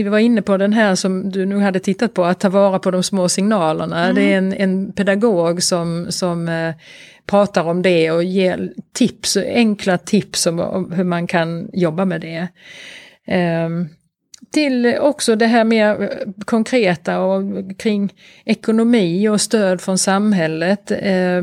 vi 0.03 0.09
var 0.09 0.19
inne 0.19 0.43
på 0.43 0.57
den 0.57 0.73
här 0.73 0.95
som 0.95 1.31
du 1.31 1.47
nu 1.47 1.59
hade 1.59 1.79
tittat 1.81 2.15
på, 2.15 2.25
att 2.25 2.41
ta 2.41 2.49
vara 2.49 2.79
på 2.79 2.91
de 2.91 3.03
små 3.03 3.29
signalerna. 3.29 4.05
Mm. 4.05 4.15
Det 4.15 4.23
är 4.23 4.39
en, 4.39 4.53
en 4.53 4.93
pedagog 4.93 5.63
som, 5.63 6.07
som 6.11 6.49
eh, 6.49 6.75
pratar 7.27 7.65
om 7.65 7.83
det 7.83 8.11
och 8.11 8.25
ger 8.25 8.73
tips, 8.93 9.37
enkla 9.37 9.99
tips 9.99 10.47
om, 10.47 10.61
om 10.61 10.93
hur 10.93 11.05
man 11.05 11.27
kan 11.27 11.71
jobba 11.73 12.05
med 12.05 12.21
det. 12.21 12.49
Eh, 13.27 13.69
till 14.55 14.97
också 15.01 15.37
det 15.37 15.47
här 15.47 15.65
mer 15.65 16.11
konkreta 16.45 17.21
och 17.21 17.43
kring 17.79 18.15
ekonomi 18.45 19.29
och 19.29 19.41
stöd 19.41 19.81
från 19.81 19.99
samhället. 19.99 20.91
Eh, 20.91 21.43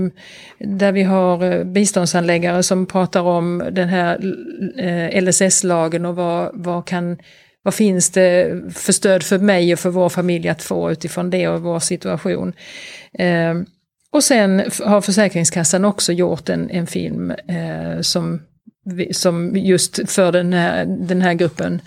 där 0.59 0.91
vi 0.91 1.03
har 1.03 1.43
eh, 1.43 1.63
biståndsanläggare 1.63 2.63
som 2.63 2.85
pratar 2.85 3.21
om 3.21 3.63
den 3.71 3.89
här 3.89 4.19
eh, 4.77 5.23
LSS-lagen 5.23 6.05
och 6.05 6.15
vad, 6.15 6.51
vad 6.53 6.85
kan 6.85 7.17
vad 7.63 7.73
finns 7.73 8.09
det 8.09 8.61
för 8.73 8.93
stöd 8.93 9.23
för 9.23 9.39
mig 9.39 9.73
och 9.73 9.79
för 9.79 9.89
vår 9.89 10.09
familj 10.09 10.49
att 10.49 10.63
få 10.63 10.91
utifrån 10.91 11.29
det 11.29 11.47
och 11.47 11.61
vår 11.61 11.79
situation. 11.79 12.53
Eh, 13.13 13.53
och 14.11 14.23
sen 14.23 14.63
har 14.85 15.01
Försäkringskassan 15.01 15.85
också 15.85 16.13
gjort 16.13 16.49
en, 16.49 16.69
en 16.69 16.87
film 16.87 17.31
eh, 17.31 18.01
som, 18.01 18.41
som 19.11 19.57
just 19.57 20.11
för 20.11 20.31
den 20.31 20.53
här, 20.53 20.85
den 20.85 21.21
här 21.21 21.33
gruppen. 21.33 21.81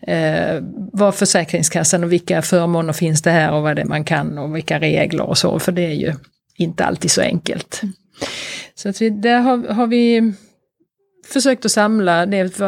Eh, 0.00 0.62
vad 0.92 1.14
Försäkringskassan 1.14 2.04
och 2.04 2.12
vilka 2.12 2.42
förmåner 2.42 2.92
finns 2.92 3.22
det 3.22 3.30
här 3.30 3.52
och 3.52 3.62
vad 3.62 3.76
det 3.76 3.82
är 3.82 3.86
man 3.86 4.04
kan 4.04 4.38
och 4.38 4.56
vilka 4.56 4.80
regler 4.80 5.24
och 5.24 5.38
så, 5.38 5.58
för 5.58 5.72
det 5.72 5.84
är 5.86 5.94
ju 5.94 6.12
inte 6.56 6.84
alltid 6.84 7.10
så 7.10 7.20
enkelt. 7.20 7.82
Så 8.74 8.88
att 8.88 9.02
vi, 9.02 9.10
där 9.10 9.40
har, 9.40 9.68
har 9.68 9.86
vi 9.86 10.32
försökt 11.28 11.64
att 11.64 11.72
samla 11.72 12.26
det 12.26 12.60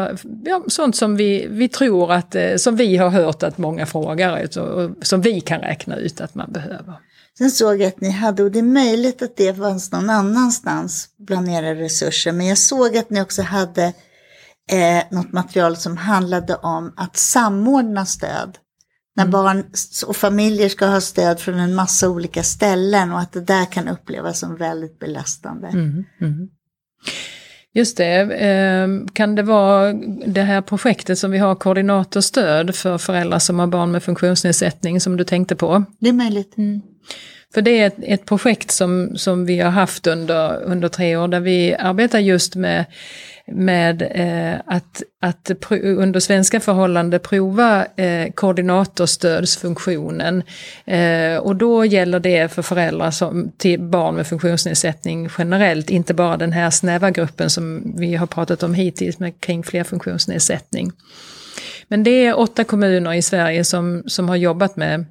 ja, 0.43 0.63
sånt 0.67 0.95
som 0.95 1.15
vi, 1.15 1.47
vi 1.49 1.69
tror 1.69 2.11
att, 2.11 2.35
eh, 2.35 2.55
som 2.55 2.75
vi 2.75 2.97
har 2.97 3.09
hört 3.09 3.43
att 3.43 3.57
många 3.57 3.85
frågar 3.85 4.59
och 4.59 5.05
som 5.05 5.21
vi 5.21 5.41
kan 5.41 5.61
räkna 5.61 5.95
ut 5.95 6.21
att 6.21 6.35
man 6.35 6.51
behöver. 6.51 6.93
Sen 7.37 7.51
såg 7.51 7.81
jag 7.81 7.87
att 7.87 8.01
ni 8.01 8.09
hade, 8.09 8.43
och 8.43 8.51
det 8.51 8.59
är 8.59 8.63
möjligt 8.63 9.21
att 9.21 9.37
det 9.37 9.53
fanns 9.53 9.91
någon 9.91 10.09
annanstans 10.09 11.09
bland 11.17 11.49
era 11.49 11.75
resurser, 11.75 12.31
men 12.31 12.47
jag 12.47 12.57
såg 12.57 12.97
att 12.97 13.09
ni 13.09 13.21
också 13.21 13.41
hade 13.41 13.93
eh, 14.71 15.03
något 15.11 15.31
material 15.31 15.77
som 15.77 15.97
handlade 15.97 16.55
om 16.55 16.93
att 16.97 17.17
samordna 17.17 18.05
stöd. 18.05 18.57
När 19.15 19.23
mm. 19.23 19.31
barn 19.31 19.63
och 20.07 20.15
familjer 20.15 20.69
ska 20.69 20.85
ha 20.85 21.01
stöd 21.01 21.39
från 21.39 21.59
en 21.59 21.75
massa 21.75 22.09
olika 22.09 22.43
ställen 22.43 23.11
och 23.11 23.19
att 23.19 23.31
det 23.31 23.41
där 23.41 23.65
kan 23.65 23.87
upplevas 23.87 24.39
som 24.39 24.55
väldigt 24.55 24.99
belastande. 24.99 25.67
Mm. 25.67 26.05
Mm. 26.21 26.49
Just 27.73 27.97
det. 27.97 28.37
Ehm, 28.39 29.07
kan 29.07 29.35
det 29.35 29.43
vara 29.43 29.93
det 30.27 30.41
här 30.41 30.61
projektet 30.61 31.19
som 31.19 31.31
vi 31.31 31.37
har 31.37 31.55
koordinatorstöd 31.55 32.75
för 32.75 32.97
föräldrar 32.97 33.39
som 33.39 33.59
har 33.59 33.67
barn 33.67 33.91
med 33.91 34.03
funktionsnedsättning 34.03 35.01
som 35.01 35.17
du 35.17 35.23
tänkte 35.23 35.55
på? 35.55 35.83
Det 35.99 36.09
är 36.09 36.13
möjligt. 36.13 36.57
Mm. 36.57 36.81
För 37.53 37.61
det 37.61 37.79
är 37.79 37.87
ett, 37.87 37.97
ett, 38.01 38.25
projekt 38.25 38.71
som, 38.71 39.11
som 39.15 39.45
vi 39.45 39.59
har 39.59 39.71
haft 39.71 40.07
under, 40.07 40.63
under 40.63 40.87
tre 40.87 41.17
år 41.17 41.27
där 41.27 41.39
vi 41.39 41.75
arbetar 41.75 42.19
just 42.19 42.55
med 42.55 42.85
med 43.51 44.01
eh, 44.01 44.55
att, 44.65 45.03
att 45.21 45.51
under 45.71 46.19
svenska 46.19 46.59
förhållanden 46.59 47.19
prova 47.19 47.85
eh, 47.95 48.31
koordinatorstödsfunktionen. 48.31 50.43
Eh, 50.85 51.37
och 51.37 51.55
då 51.55 51.85
gäller 51.85 52.19
det 52.19 52.51
för 52.51 52.61
föräldrar 52.61 53.11
som, 53.11 53.51
till 53.57 53.81
barn 53.81 54.15
med 54.15 54.27
funktionsnedsättning 54.27 55.29
generellt, 55.37 55.89
inte 55.89 56.13
bara 56.13 56.37
den 56.37 56.51
här 56.51 56.69
snäva 56.69 57.11
gruppen 57.11 57.49
som 57.49 57.93
vi 57.97 58.15
har 58.15 58.27
pratat 58.27 58.63
om 58.63 58.73
hittills 58.73 59.19
med 59.19 59.41
kring 59.41 59.63
flerfunktionsnedsättning. 59.63 60.91
Men 61.87 62.03
det 62.03 62.25
är 62.25 62.39
åtta 62.39 62.63
kommuner 62.63 63.13
i 63.13 63.21
Sverige 63.21 63.63
som, 63.63 64.03
som 64.07 64.29
har 64.29 64.35
jobbat 64.35 64.75
med 64.75 65.05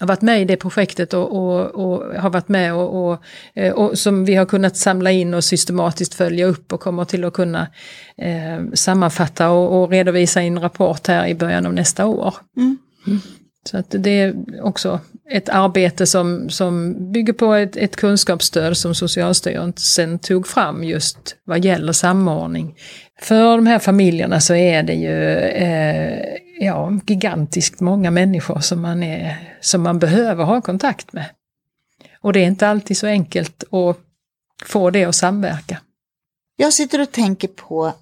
har 0.00 0.06
varit 0.06 0.22
med 0.22 0.42
i 0.42 0.44
det 0.44 0.56
projektet 0.56 1.14
och, 1.14 1.32
och, 1.32 1.66
och 1.66 2.14
har 2.20 2.30
varit 2.30 2.48
med 2.48 2.74
och, 2.74 3.10
och, 3.10 3.22
eh, 3.54 3.72
och, 3.72 3.98
som 3.98 4.24
vi 4.24 4.34
har 4.34 4.46
kunnat 4.46 4.76
samla 4.76 5.10
in 5.10 5.34
och 5.34 5.44
systematiskt 5.44 6.14
följa 6.14 6.46
upp 6.46 6.72
och 6.72 6.80
kommer 6.80 7.04
till 7.04 7.24
att 7.24 7.32
kunna 7.32 7.66
eh, 8.16 8.60
sammanfatta 8.74 9.50
och, 9.50 9.82
och, 9.82 9.90
redovisa 9.90 10.42
i 10.42 10.46
en 10.46 10.60
rapport 10.60 11.06
här 11.06 11.26
i 11.26 11.34
början 11.34 11.66
av 11.66 11.74
nästa 11.74 12.06
år. 12.06 12.34
Mm. 12.56 12.78
Mm. 13.06 13.20
Så 13.70 13.78
att 13.78 13.86
det 13.98 14.10
är 14.10 14.34
också 14.62 15.00
ett 15.30 15.48
arbete 15.48 16.06
som, 16.06 16.50
som 16.50 16.96
bygger 17.12 17.32
på 17.32 17.54
ett, 17.54 17.76
ett 17.76 17.96
kunskapsstöd 17.96 18.76
som 18.76 18.94
Socialstyrelsen 18.94 20.18
tog 20.18 20.46
fram 20.46 20.84
just 20.84 21.36
vad 21.44 21.64
gäller 21.64 21.92
samordning. 21.92 22.74
För 23.20 23.56
de 23.56 23.66
här 23.66 23.78
familjerna 23.78 24.40
så 24.40 24.54
är 24.54 24.82
det 24.82 24.94
ju 24.94 25.34
eh, 25.36 26.39
ja, 26.64 27.00
gigantiskt 27.06 27.80
många 27.80 28.10
människor 28.10 28.60
som 28.60 28.80
man, 28.80 29.02
är, 29.02 29.56
som 29.60 29.82
man 29.82 29.98
behöver 29.98 30.44
ha 30.44 30.60
kontakt 30.60 31.12
med. 31.12 31.30
Och 32.20 32.32
det 32.32 32.40
är 32.40 32.46
inte 32.46 32.68
alltid 32.68 32.96
så 32.96 33.06
enkelt 33.06 33.64
att 33.72 33.98
få 34.66 34.90
det 34.90 35.04
att 35.04 35.14
samverka. 35.14 35.80
Jag 36.56 36.72
sitter 36.72 37.00
och 37.00 37.12
tänker 37.12 37.48
på 37.48 37.92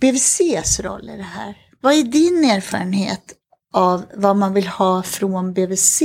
BVCs 0.00 0.80
roll 0.80 1.10
i 1.10 1.16
det 1.16 1.22
här. 1.22 1.56
Vad 1.80 1.94
är 1.94 2.02
din 2.02 2.50
erfarenhet 2.50 3.34
av 3.72 4.04
vad 4.14 4.36
man 4.36 4.54
vill 4.54 4.66
ha 4.66 5.02
från 5.02 5.52
BVC 5.52 6.02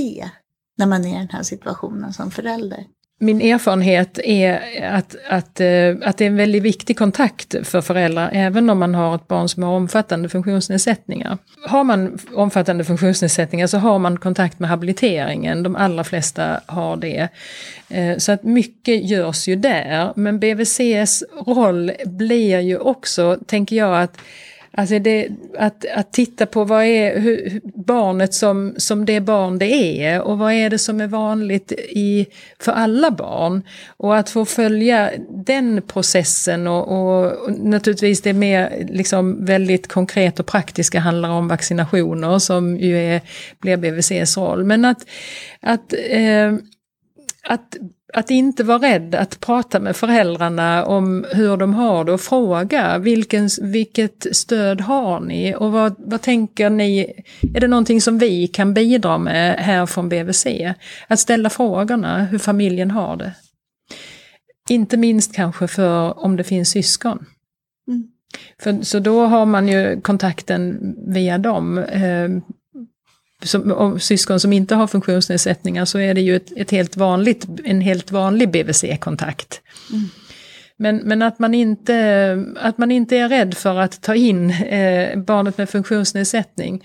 när 0.78 0.86
man 0.86 1.06
är 1.06 1.15
i 1.15 1.17
den 1.17 1.30
här 1.30 1.43
situationen 1.43 2.13
som 2.13 2.32
förälder? 2.32 2.86
Min 3.19 3.41
erfarenhet 3.41 4.19
är 4.23 4.60
att, 4.91 5.15
att, 5.29 5.60
eh, 5.60 5.95
att 6.01 6.17
det 6.17 6.25
är 6.25 6.27
en 6.27 6.36
väldigt 6.36 6.63
viktig 6.63 6.97
kontakt 6.97 7.55
för 7.67 7.82
föräldrar, 7.82 8.29
även 8.34 8.69
om 8.69 8.79
man 8.79 8.95
har 8.95 9.15
ett 9.15 9.27
barn 9.27 9.49
som 9.49 9.63
har 9.63 9.71
omfattande 9.71 10.29
funktionsnedsättningar. 10.29 11.38
Har 11.67 11.84
man 11.84 12.19
omfattande 12.34 12.84
funktionsnedsättningar 12.84 13.67
så 13.67 13.77
har 13.77 13.99
man 13.99 14.17
kontakt 14.17 14.60
med 14.60 14.69
habiliteringen, 14.69 15.63
de 15.63 15.75
allra 15.75 16.03
flesta 16.03 16.62
har 16.65 16.97
det. 16.97 17.27
Eh, 17.89 18.17
så 18.17 18.32
att 18.32 18.43
mycket 18.43 19.10
görs 19.10 19.47
ju 19.47 19.55
där, 19.55 20.13
men 20.15 20.39
BVCs 20.39 21.23
roll 21.47 21.91
blir 22.05 22.60
ju 22.60 22.77
också, 22.77 23.38
tänker 23.45 23.75
jag, 23.75 24.01
att 24.01 24.17
Alltså 24.71 24.99
det, 24.99 25.27
att, 25.58 25.86
att 25.95 26.13
titta 26.13 26.45
på 26.45 26.63
vad 26.63 26.84
är 26.84 27.19
hur, 27.19 27.62
barnet 27.63 28.34
som, 28.34 28.73
som 28.77 29.05
det 29.05 29.21
barn 29.21 29.60
det 29.60 30.03
är 30.03 30.21
och 30.21 30.38
vad 30.38 30.53
är 30.53 30.69
det 30.69 30.77
som 30.77 31.01
är 31.01 31.08
vanligt 31.08 31.71
i, 31.71 32.25
för 32.60 32.71
alla 32.71 33.12
barn. 33.12 33.63
Och 33.97 34.17
att 34.17 34.29
få 34.29 34.45
följa 34.45 35.12
den 35.29 35.82
processen 35.82 36.67
och, 36.67 36.88
och, 36.88 37.32
och 37.32 37.51
naturligtvis 37.60 38.21
det 38.21 38.34
mer 38.34 38.88
liksom 38.89 39.45
väldigt 39.45 39.88
konkret 39.88 40.39
och 40.39 40.45
praktiska 40.45 40.99
handlar 40.99 41.29
om 41.29 41.47
vaccinationer 41.47 42.39
som 42.39 42.77
ju 42.77 42.97
är, 42.97 43.21
blir 43.60 43.77
BVCs 43.77 44.38
roll. 44.38 44.63
Men 44.63 44.86
att, 44.86 45.05
att, 45.62 45.93
eh, 46.10 46.53
att 47.43 47.77
att 48.13 48.32
inte 48.32 48.63
vara 48.63 48.78
rädd 48.78 49.15
att 49.15 49.39
prata 49.39 49.80
med 49.80 49.95
föräldrarna 49.95 50.86
om 50.86 51.26
hur 51.34 51.58
de 51.58 51.74
har 51.74 52.06
det 52.06 52.12
och 52.12 52.22
fråga 52.22 52.98
vilken, 52.98 53.50
vilket 53.62 54.36
stöd 54.36 54.82
har 54.82 55.19
ni 55.19 55.56
och 55.56 55.72
vad, 55.72 55.95
vad 55.98 56.22
tänker 56.22 56.69
ni, 56.69 57.24
är 57.56 57.60
det 57.60 57.67
någonting 57.67 58.02
som 58.02 58.17
vi 58.17 58.48
kan 58.48 58.74
bidra 58.74 59.17
med 59.17 59.56
här 59.60 59.86
från 59.86 60.10
BVC? 60.10 60.48
Att 61.08 61.19
ställa 61.19 61.50
frågorna 61.50 62.24
hur 62.26 62.39
familjen 62.39 62.91
har 62.91 63.17
det. 63.17 63.32
Inte 64.69 64.98
minst 64.98 65.36
kanske 65.36 65.67
för 65.67 66.19
om 66.19 66.36
det 66.36 66.43
finns 66.43 66.69
syskon. 66.69 67.26
Mm. 67.88 68.08
För, 68.62 68.84
så 68.84 69.00
då 69.00 69.26
har 69.26 69.45
man 69.45 69.67
ju 69.67 70.02
kontakten 70.02 70.95
via 71.08 71.38
dem. 71.38 71.86
Som, 73.43 73.71
om 73.71 73.99
syskon 73.99 74.39
som 74.39 74.54
inte 74.54 74.75
har 74.75 74.88
funktionsnedsättningar 74.88 75.86
så 75.86 75.99
är 75.99 76.13
det 76.13 76.21
ju 76.21 76.36
ett, 76.36 76.58
ett 76.58 76.71
helt 76.71 76.97
vanligt, 76.97 77.47
en 77.65 77.82
helt 77.82 78.12
vanlig 78.12 78.52
BVC-kontakt. 78.52 79.62
Mm. 79.91 80.10
Men, 80.78 80.97
men 80.97 81.21
att, 81.21 81.39
man 81.39 81.54
inte, 81.54 82.45
att 82.56 82.78
man 82.78 82.91
inte 82.91 83.17
är 83.17 83.30
rädd 83.30 83.54
för 83.54 83.80
att 83.80 84.02
ta 84.02 84.15
in 84.15 84.49
eh, 84.49 85.19
barnet 85.19 85.58
med 85.58 85.69
funktionsnedsättning. 85.69 86.84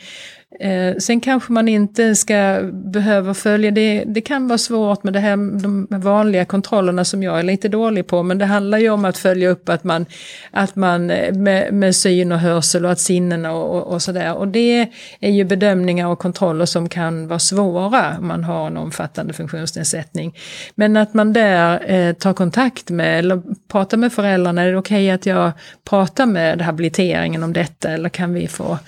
Eh, 0.60 0.96
sen 0.96 1.20
kanske 1.20 1.52
man 1.52 1.68
inte 1.68 2.14
ska 2.14 2.60
behöva 2.72 3.34
följa, 3.34 3.70
det, 3.70 4.04
det 4.06 4.20
kan 4.20 4.48
vara 4.48 4.58
svårt 4.58 5.04
med 5.04 5.12
det 5.12 5.20
här, 5.20 5.36
de 5.62 5.86
vanliga 5.90 6.44
kontrollerna 6.44 7.04
som 7.04 7.22
jag 7.22 7.38
är 7.38 7.42
lite 7.42 7.68
dålig 7.68 8.06
på, 8.06 8.22
men 8.22 8.38
det 8.38 8.44
handlar 8.44 8.78
ju 8.78 8.90
om 8.90 9.04
att 9.04 9.18
följa 9.18 9.48
upp 9.48 9.68
att 9.68 9.84
man, 9.84 10.06
att 10.50 10.76
man 10.76 11.10
eh, 11.10 11.34
med, 11.34 11.74
med 11.74 11.96
syn 11.96 12.32
och 12.32 12.38
hörsel 12.38 12.84
och 12.84 12.90
att 12.90 13.00
sinnena 13.00 13.52
och, 13.52 13.76
och, 13.76 13.92
och 13.92 14.02
sådär. 14.02 14.34
Och 14.34 14.48
det 14.48 14.88
är 15.20 15.30
ju 15.30 15.44
bedömningar 15.44 16.08
och 16.08 16.18
kontroller 16.18 16.66
som 16.66 16.88
kan 16.88 17.28
vara 17.28 17.38
svåra 17.38 18.18
om 18.18 18.28
man 18.28 18.44
har 18.44 18.66
en 18.66 18.76
omfattande 18.76 19.32
funktionsnedsättning. 19.32 20.36
Men 20.74 20.96
att 20.96 21.14
man 21.14 21.32
där 21.32 21.90
eh, 21.90 22.12
tar 22.12 22.32
kontakt 22.32 22.90
med 22.90 23.18
eller 23.18 23.42
pratar 23.68 23.96
med 23.96 24.12
föräldrarna, 24.12 24.62
är 24.62 24.72
det 24.72 24.78
okej 24.78 25.04
okay 25.06 25.10
att 25.10 25.26
jag 25.26 25.52
pratar 25.84 26.26
med 26.26 26.62
habiliteringen 26.62 27.42
om 27.42 27.52
detta 27.52 27.90
eller 27.90 28.08
kan 28.08 28.34
vi 28.34 28.48
få, 28.48 28.78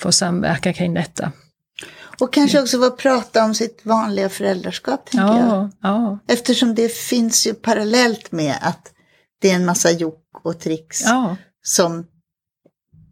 få 0.00 0.12
samverka 0.12 0.72
kring 0.72 0.94
detta? 0.94 1.32
Och 2.20 2.32
kanske 2.32 2.62
också 2.62 2.78
få 2.78 2.90
prata 2.90 3.44
om 3.44 3.54
sitt 3.54 3.80
vanliga 3.86 4.28
föräldraskap, 4.28 5.10
tänker 5.10 5.26
ja, 5.26 5.46
jag. 5.46 5.70
Ja. 5.82 6.18
Eftersom 6.28 6.74
det 6.74 6.92
finns 6.92 7.46
ju 7.46 7.54
parallellt 7.54 8.32
med 8.32 8.54
att 8.60 8.92
det 9.40 9.50
är 9.50 9.54
en 9.54 9.66
massa 9.66 9.90
jock 9.90 10.40
och 10.44 10.60
tricks 10.60 11.02
ja. 11.04 11.36
som 11.62 12.06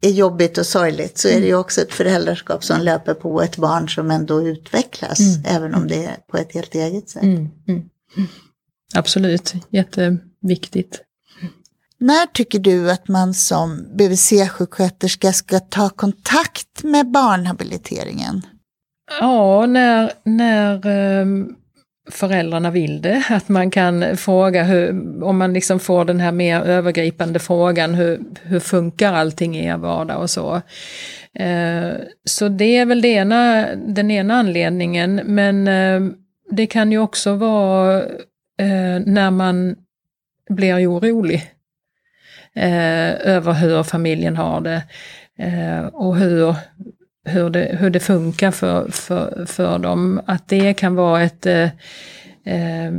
är 0.01 0.11
jobbigt 0.11 0.59
och 0.59 0.67
sorgligt 0.67 1.19
så 1.19 1.29
är 1.29 1.41
det 1.41 1.47
ju 1.47 1.55
också 1.55 1.81
ett 1.81 1.93
föräldraskap 1.93 2.65
som 2.65 2.81
löper 2.81 3.15
på 3.15 3.43
ett 3.43 3.57
barn 3.57 3.89
som 3.89 4.11
ändå 4.11 4.43
utvecklas, 4.43 5.21
mm. 5.21 5.43
även 5.47 5.75
om 5.75 5.89
det 5.89 6.05
är 6.05 6.17
på 6.31 6.37
ett 6.37 6.55
helt 6.55 6.75
eget 6.75 7.09
sätt. 7.09 7.23
Mm. 7.23 7.49
Mm. 7.69 7.83
Absolut, 8.95 9.55
jätteviktigt. 9.71 11.03
När 12.03 12.27
tycker 12.27 12.59
du 12.59 12.91
att 12.91 13.09
man 13.09 13.35
som 13.35 13.87
BVC-sjuksköterska 13.95 15.33
ska 15.33 15.61
ta 15.61 15.89
kontakt 15.89 16.83
med 16.83 17.11
barnhabiliteringen? 17.11 18.43
Ja, 19.21 19.67
när, 19.67 20.13
när 20.25 20.87
um 21.21 21.57
föräldrarna 22.11 22.71
vill 22.71 23.03
det. 23.03 23.25
Att 23.31 23.49
man 23.49 23.71
kan 23.71 24.17
fråga 24.17 24.63
hur, 24.63 24.89
om 25.25 25.39
man 25.39 25.53
liksom 25.53 25.81
får 25.81 26.05
den 26.05 26.21
här 26.21 26.33
mer 26.33 26.61
övergripande 26.61 27.39
frågan, 27.39 27.95
hur, 27.95 28.21
hur 28.43 28.61
funkar 28.61 29.13
allting 29.13 29.57
i 29.57 29.67
er 29.67 29.77
vardag 29.77 30.21
och 30.21 30.31
så. 30.31 30.55
Eh, 31.35 31.93
så 32.25 32.49
det 32.49 32.77
är 32.77 32.87
väl 32.87 33.03
det 33.03 33.09
ena, 33.09 33.67
den 33.77 34.11
ena 34.11 34.35
anledningen, 34.35 35.21
men 35.25 35.69
eh, 35.69 36.01
det 36.51 36.67
kan 36.67 36.93
ju 36.93 36.99
också 36.99 37.35
vara 37.35 38.03
eh, 38.61 39.01
när 39.07 39.31
man 39.31 39.77
blir 40.51 40.91
orolig 40.91 41.53
över 42.55 43.53
hur 43.53 43.83
familjen 43.83 44.37
har 44.37 44.61
det 44.61 44.83
eh, 45.39 45.87
och 45.87 46.17
hur, 46.17 46.55
hur, 47.25 47.51
det, 47.51 47.77
hur 47.81 47.91
det 47.91 48.01
funkar 48.01 48.51
för, 48.51 48.91
för, 48.91 49.47
för 49.47 49.79
dem. 49.79 50.21
Att 50.27 50.49
det 50.49 50.75
kan 50.75 50.95
vara 50.95 51.23
ett, 51.23 51.47
eh, 51.47 51.63
eh 52.45 52.93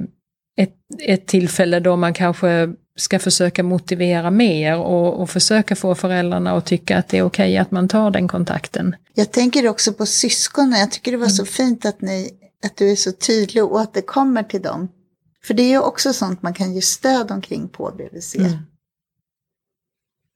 ett, 0.58 0.76
ett 1.00 1.28
tillfälle 1.28 1.80
då 1.80 1.96
man 1.96 2.14
kanske 2.14 2.74
ska 2.96 3.20
försöka 3.20 3.64
motivera 3.64 4.32
mer 4.32 4.78
och, 4.78 5.22
och, 5.22 5.30
försöka 5.30 5.76
få 5.76 5.96
föräldrarna 5.96 6.52
att 6.52 6.66
tycka 6.66 6.98
att 6.98 7.08
det 7.08 7.18
är 7.18 7.24
okej 7.24 7.50
okay 7.50 7.58
att 7.58 7.72
man 7.72 7.88
tar 7.88 8.12
den 8.12 8.28
kontakten. 8.28 8.96
Jag 9.14 9.32
tänker 9.32 9.68
också 9.68 9.94
på 9.94 10.06
syskonen. 10.06 10.80
Jag 10.80 10.92
tycker 10.92 11.12
det 11.12 11.18
var 11.18 11.28
så 11.28 11.42
mm. 11.42 11.48
fint 11.48 11.86
att, 11.86 12.02
ni, 12.02 12.30
att 12.66 12.78
du 12.78 12.92
är 12.92 12.96
så 12.96 13.12
tydlig 13.12 13.64
och 13.64 13.82
att 13.82 13.94
det 13.94 14.02
kommer 14.02 14.44
till 14.44 14.62
dem. 14.62 14.90
För 15.46 15.54
det 15.54 15.64
är 15.64 15.70
ju 15.70 15.80
också 15.80 16.14
sånt 16.14 16.42
man 16.42 16.54
kan 16.54 16.74
ge 16.74 16.82
stöd 16.82 17.32
omkring 17.32 17.68
på 17.68 17.92
BVC. 17.98 18.36
Mm 18.36 18.58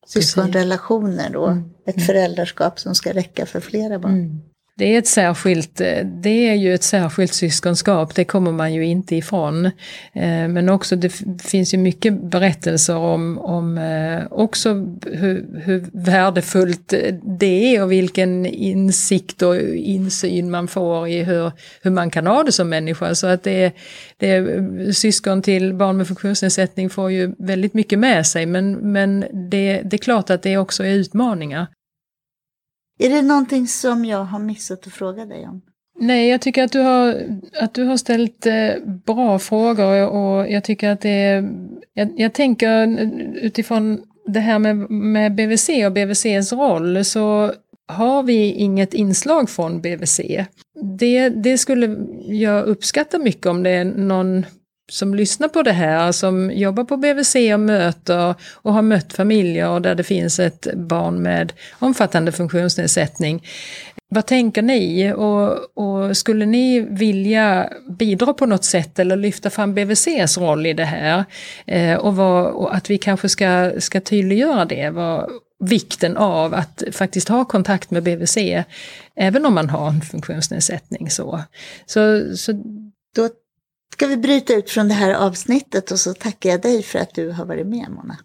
syskonrelationer 0.07 1.29
då. 1.29 1.45
Mm. 1.45 1.69
Ett 1.85 2.05
föräldraskap 2.05 2.79
som 2.79 2.95
ska 2.95 3.13
räcka 3.13 3.45
för 3.45 3.59
flera 3.59 3.99
barn. 3.99 4.41
Det 4.77 4.95
är, 4.95 4.99
ett 4.99 5.07
särskilt, 5.07 5.81
eh, 5.81 6.05
det 6.05 6.49
är 6.49 6.53
ju 6.53 6.73
ett 6.73 6.83
särskilt 6.83 7.33
syskonskap, 7.33 8.15
det 8.15 8.25
kommer 8.25 8.51
man 8.51 8.73
ju 8.73 8.85
inte 8.85 9.15
ifrån. 9.15 9.65
Eh, 10.13 10.47
men 10.47 10.69
också 10.69 10.95
det 10.95 11.09
finns 11.41 11.73
ju 11.73 11.77
mycket 11.77 12.21
berättelser 12.21 12.95
om, 12.95 13.37
om 13.37 13.77
eh, 13.77 14.23
också 14.31 14.73
hur, 15.05 15.61
hur 15.63 15.85
värdefullt 15.93 16.93
det 17.39 17.75
är 17.75 17.83
och 17.83 17.91
vilken 17.91 18.45
insikt 18.45 19.41
och 19.41 19.61
insyn 19.75 20.51
man 20.51 20.67
får 20.67 21.07
i 21.07 21.23
hur, 21.23 21.51
hur 21.81 21.91
man 21.91 22.09
kan 22.09 22.27
ha 22.27 22.43
det 22.43 22.51
som 22.51 22.69
människa. 22.69 23.15
Så 23.15 23.27
att 23.27 23.43
det, 23.43 23.73
det, 24.17 24.45
syskon 24.95 25.41
till 25.41 25.73
barn 25.73 25.97
med 25.97 26.07
funktionsnedsättning 26.07 26.89
får 26.89 27.11
ju 27.11 27.35
väldigt 27.37 27.73
mycket 27.73 27.99
med 27.99 28.27
sig 28.27 28.45
men, 28.45 28.71
men 28.71 29.19
det, 29.49 29.81
det 29.85 29.95
är 29.95 29.97
klart 29.97 30.29
att 30.29 30.43
det 30.43 30.57
också 30.57 30.83
är 30.83 30.93
utmaningar. 30.93 31.67
Är 32.97 33.09
det 33.09 33.21
någonting 33.21 33.67
som 33.67 34.05
jag 34.05 34.23
har 34.23 34.39
missat 34.39 34.87
att 34.87 34.93
fråga 34.93 35.25
dig 35.25 35.47
om? 35.47 35.61
Nej, 35.99 36.29
jag 36.29 36.41
tycker 36.41 36.63
att 36.63 36.71
du 36.71 36.79
har, 36.79 37.15
att 37.61 37.73
du 37.73 37.83
har 37.83 37.97
ställt 37.97 38.45
eh, 38.45 38.69
bra 39.05 39.39
frågor 39.39 40.07
och 40.07 40.51
jag 40.51 40.63
tycker 40.63 40.89
att 40.89 41.01
det 41.01 41.09
är, 41.09 41.49
jag, 41.93 42.13
jag 42.15 42.33
tänker 42.33 42.87
utifrån 43.35 44.01
det 44.25 44.39
här 44.39 44.59
med, 44.59 44.89
med 44.89 45.35
BVC 45.35 45.69
och 45.85 45.91
BVCs 45.91 46.53
roll 46.53 47.05
så 47.05 47.51
har 47.87 48.23
vi 48.23 48.51
inget 48.51 48.93
inslag 48.93 49.49
från 49.49 49.81
BVC. 49.81 50.21
Det, 50.99 51.29
det 51.29 51.57
skulle 51.57 51.97
jag 52.25 52.65
uppskatta 52.65 53.19
mycket 53.19 53.45
om 53.45 53.63
det 53.63 53.69
är 53.69 53.85
någon 53.85 54.45
som 54.91 55.15
lyssnar 55.15 55.47
på 55.47 55.63
det 55.63 55.71
här, 55.71 56.11
som 56.11 56.51
jobbar 56.51 56.83
på 56.83 56.97
BVC 56.97 57.35
och 57.53 57.59
möter 57.59 58.35
och 58.53 58.73
har 58.73 58.81
mött 58.81 59.13
familjer 59.13 59.79
där 59.79 59.95
det 59.95 60.03
finns 60.03 60.39
ett 60.39 60.67
barn 60.75 61.21
med 61.21 61.53
omfattande 61.79 62.31
funktionsnedsättning. 62.31 63.43
Vad 64.09 64.25
tänker 64.25 64.61
ni 64.61 65.13
och, 65.13 65.77
och, 65.77 66.17
skulle 66.17 66.45
ni 66.45 66.79
vilja 66.79 67.69
bidra 67.89 68.33
på 68.33 68.45
något 68.45 68.63
sätt 68.63 68.99
eller 68.99 69.15
lyfta 69.15 69.49
fram 69.49 69.73
BVCs 69.73 70.37
roll 70.37 70.65
i 70.65 70.73
det 70.73 70.85
här? 70.85 71.25
Eh, 71.65 71.95
och, 71.95 72.15
vad, 72.15 72.45
och, 72.45 72.75
att 72.75 72.89
vi 72.89 72.97
kanske 72.97 73.29
ska, 73.29 73.71
ska 73.79 74.01
tydliggöra 74.01 74.65
det, 74.65 74.89
vad, 74.89 75.29
vikten 75.59 76.17
av 76.17 76.53
att 76.53 76.83
faktiskt 76.91 77.29
ha 77.29 77.45
kontakt 77.45 77.91
med 77.91 78.03
BVC, 78.03 78.37
även 79.15 79.45
om 79.45 79.53
man 79.53 79.69
har 79.69 79.89
en 79.89 80.01
funktionsnedsättning. 80.01 81.09
Så, 81.09 81.43
så, 81.85 82.23
så 82.37 82.53
då 83.15 83.29
ska 83.93 84.07
vi 84.07 84.17
bryta 84.17 84.53
ut 84.53 84.69
från 84.69 84.87
det 84.87 84.93
här 84.93 85.13
avsnittet 85.13 85.91
och 85.91 85.99
så 85.99 86.13
tackar 86.13 86.49
jag 86.49 86.61
dig 86.61 86.83
för 86.83 86.99
att 86.99 87.15
du 87.15 87.29
har 87.31 87.45
varit 87.45 87.67
med 87.67 87.91
Mona. 87.91 88.17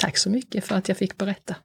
Tack 0.00 0.16
så 0.16 0.30
mycket 0.30 0.64
för 0.64 0.74
att 0.74 0.88
jag 0.88 0.96
fick 0.96 1.18
berätta. 1.18 1.56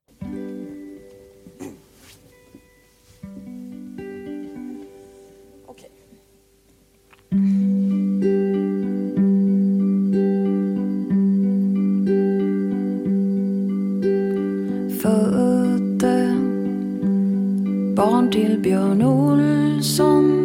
Födde 15.01 16.35
barn 17.95 18.31
till 18.31 18.59
Björn 18.59 19.01
Olsson 19.03 20.44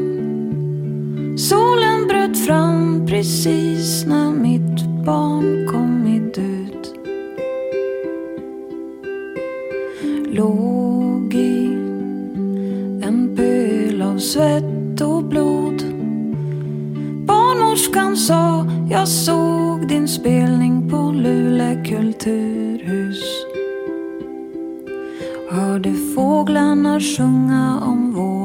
Solen 1.48 2.06
bröt 2.08 2.38
fram 2.46 3.06
precis 3.06 4.04
när 4.06 4.30
mitt 4.30 5.04
barn 5.04 5.68
kommit 5.72 6.38
ut. 6.38 6.94
Låg 10.32 11.34
i 11.34 11.66
en 13.02 13.36
pöl 13.36 14.02
av 14.02 14.18
svett 14.18 15.00
och 15.00 15.24
blod. 15.24 15.82
Barnmorskan 17.26 18.16
sa, 18.16 18.66
jag 18.90 19.08
såg 19.08 19.88
din 19.88 20.08
spelning 20.08 20.90
på 20.90 21.12
Luleå 21.12 21.84
kulturhus. 21.84 23.22
Hörde 25.50 25.94
fåglarna 26.14 27.00
sjunga 27.00 27.80
om 27.84 28.12
vår 28.12 28.39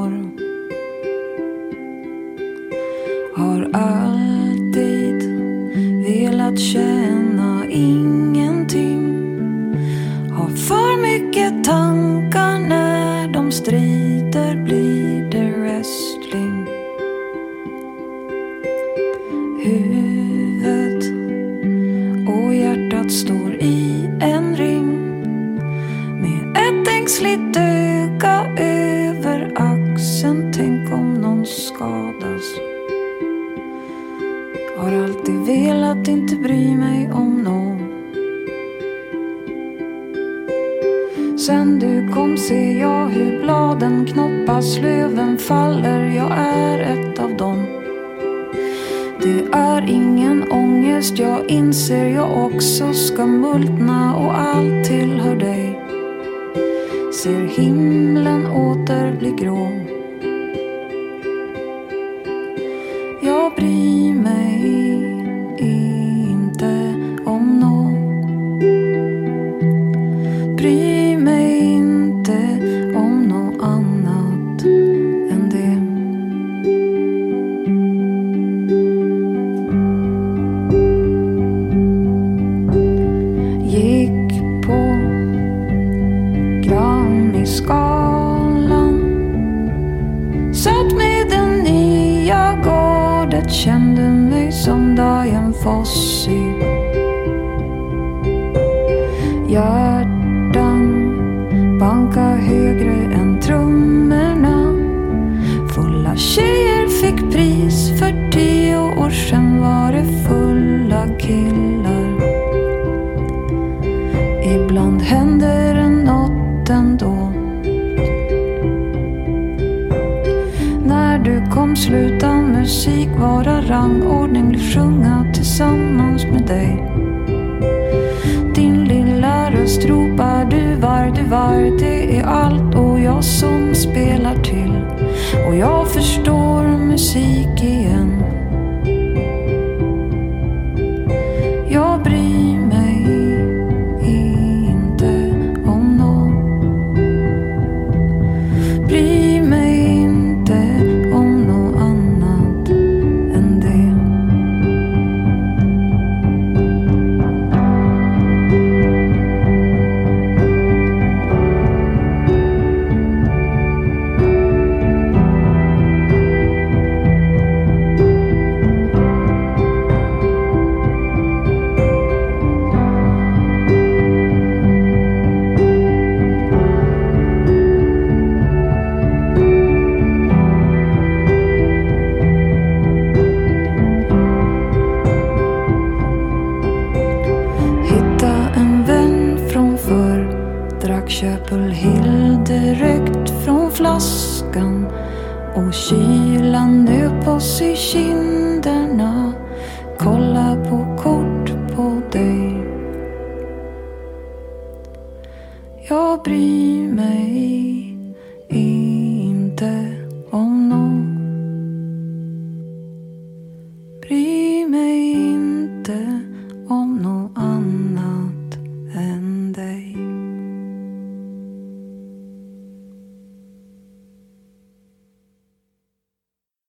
tankar 11.66 12.59
när 12.59 13.28
de 13.28 13.51
strider 13.51 14.55
blir 14.55 14.85